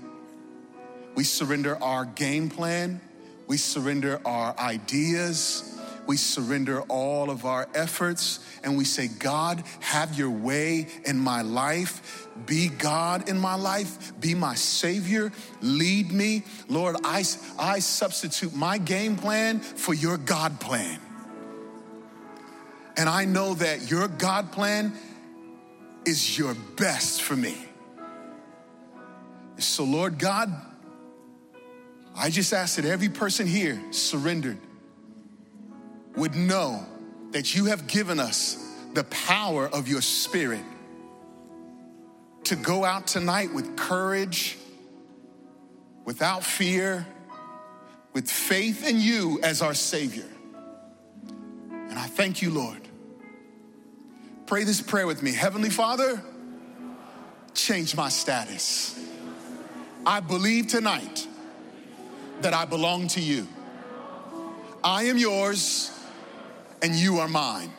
We 1.15 1.25
surrender 1.25 1.77
our 1.83 2.05
game 2.05 2.49
plan, 2.49 3.01
we 3.47 3.57
surrender 3.57 4.21
our 4.23 4.57
ideas, 4.57 5.77
we 6.07 6.15
surrender 6.15 6.79
all 6.83 7.29
of 7.29 7.43
our 7.43 7.67
efforts, 7.75 8.39
and 8.63 8.77
we 8.77 8.85
say, 8.85 9.09
God, 9.09 9.61
have 9.81 10.17
your 10.17 10.31
way 10.31 10.87
in 11.03 11.19
my 11.19 11.41
life. 11.41 12.29
Be 12.45 12.69
God 12.69 13.27
in 13.27 13.37
my 13.37 13.55
life. 13.55 14.13
Be 14.21 14.33
my 14.33 14.55
Savior. 14.55 15.33
Lead 15.59 16.13
me. 16.13 16.43
Lord, 16.69 16.95
I, 17.03 17.25
I 17.59 17.79
substitute 17.79 18.55
my 18.55 18.77
game 18.77 19.17
plan 19.17 19.59
for 19.59 19.93
your 19.93 20.17
God 20.17 20.61
plan. 20.61 21.01
And 22.99 23.07
I 23.07 23.23
know 23.23 23.53
that 23.53 23.89
your 23.89 24.09
God 24.09 24.51
plan 24.51 24.91
is 26.05 26.37
your 26.37 26.53
best 26.75 27.21
for 27.21 27.33
me. 27.33 27.55
So, 29.57 29.85
Lord 29.85 30.19
God, 30.19 30.53
I 32.13 32.29
just 32.29 32.51
ask 32.51 32.75
that 32.75 32.83
every 32.83 33.07
person 33.07 33.47
here 33.47 33.81
surrendered 33.91 34.57
would 36.17 36.35
know 36.35 36.85
that 37.31 37.55
you 37.55 37.67
have 37.67 37.87
given 37.87 38.19
us 38.19 38.57
the 38.93 39.05
power 39.05 39.69
of 39.69 39.87
your 39.87 40.01
spirit 40.01 40.65
to 42.43 42.57
go 42.57 42.83
out 42.83 43.07
tonight 43.07 43.53
with 43.53 43.77
courage, 43.77 44.57
without 46.03 46.43
fear, 46.43 47.07
with 48.11 48.29
faith 48.29 48.85
in 48.85 48.99
you 48.99 49.39
as 49.41 49.61
our 49.61 49.73
Savior. 49.73 50.27
And 51.69 51.97
I 51.97 52.07
thank 52.07 52.41
you, 52.41 52.49
Lord. 52.49 52.88
Pray 54.49 54.63
this 54.63 54.81
prayer 54.81 55.05
with 55.05 55.21
me. 55.21 55.31
Heavenly 55.31 55.69
Father, 55.69 56.19
change 57.53 57.95
my 57.95 58.09
status. 58.09 58.99
I 60.07 60.21
believe 60.21 60.65
tonight 60.65 61.27
that 62.41 62.51
I 62.51 62.65
belong 62.65 63.09
to 63.09 63.21
you. 63.21 63.47
I 64.83 65.03
am 65.03 65.19
yours 65.19 65.95
and 66.81 66.95
you 66.95 67.19
are 67.19 67.27
mine. 67.27 67.71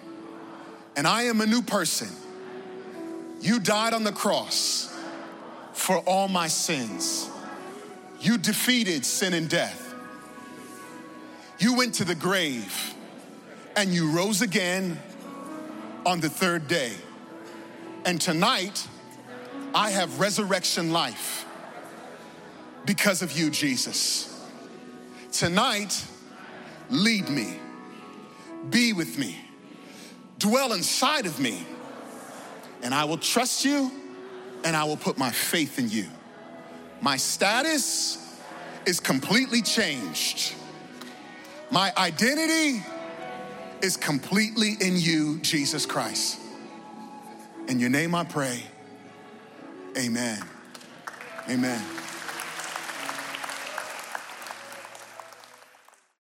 And 0.94 1.08
I 1.08 1.22
am 1.22 1.40
a 1.40 1.46
new 1.46 1.60
person. 1.60 2.08
You 3.40 3.58
died 3.58 3.92
on 3.92 4.04
the 4.04 4.12
cross 4.12 4.96
for 5.72 5.96
all 5.96 6.28
my 6.28 6.46
sins. 6.46 7.28
You 8.20 8.38
defeated 8.38 9.04
sin 9.04 9.34
and 9.34 9.50
death. 9.50 9.92
You 11.58 11.74
went 11.74 11.94
to 11.94 12.04
the 12.04 12.14
grave 12.14 12.94
and 13.74 13.92
you 13.92 14.12
rose 14.12 14.40
again 14.40 15.00
on 16.06 16.20
the 16.20 16.28
third 16.28 16.68
day. 16.68 16.92
And 18.04 18.20
tonight, 18.20 18.86
I 19.74 19.90
have 19.90 20.18
resurrection 20.18 20.92
life 20.92 21.44
because 22.86 23.22
of 23.22 23.32
you, 23.32 23.50
Jesus. 23.50 24.26
Tonight, 25.32 26.04
lead 26.88 27.28
me, 27.28 27.56
be 28.70 28.92
with 28.92 29.18
me, 29.18 29.38
dwell 30.38 30.72
inside 30.72 31.26
of 31.26 31.38
me, 31.38 31.64
and 32.82 32.94
I 32.94 33.04
will 33.04 33.18
trust 33.18 33.64
you 33.64 33.92
and 34.64 34.74
I 34.74 34.84
will 34.84 34.96
put 34.96 35.18
my 35.18 35.30
faith 35.30 35.78
in 35.78 35.88
you. 35.88 36.06
My 37.00 37.16
status 37.16 38.38
is 38.86 39.00
completely 39.00 39.62
changed. 39.62 40.54
My 41.70 41.92
identity 41.96 42.82
is 43.82 43.96
completely 43.96 44.76
in 44.80 44.96
you, 44.96 45.38
Jesus 45.40 45.86
Christ. 45.86 46.38
In 47.68 47.80
your 47.80 47.90
name 47.90 48.14
I 48.14 48.24
pray. 48.24 48.62
Amen. 49.96 50.42
Amen. 51.48 51.99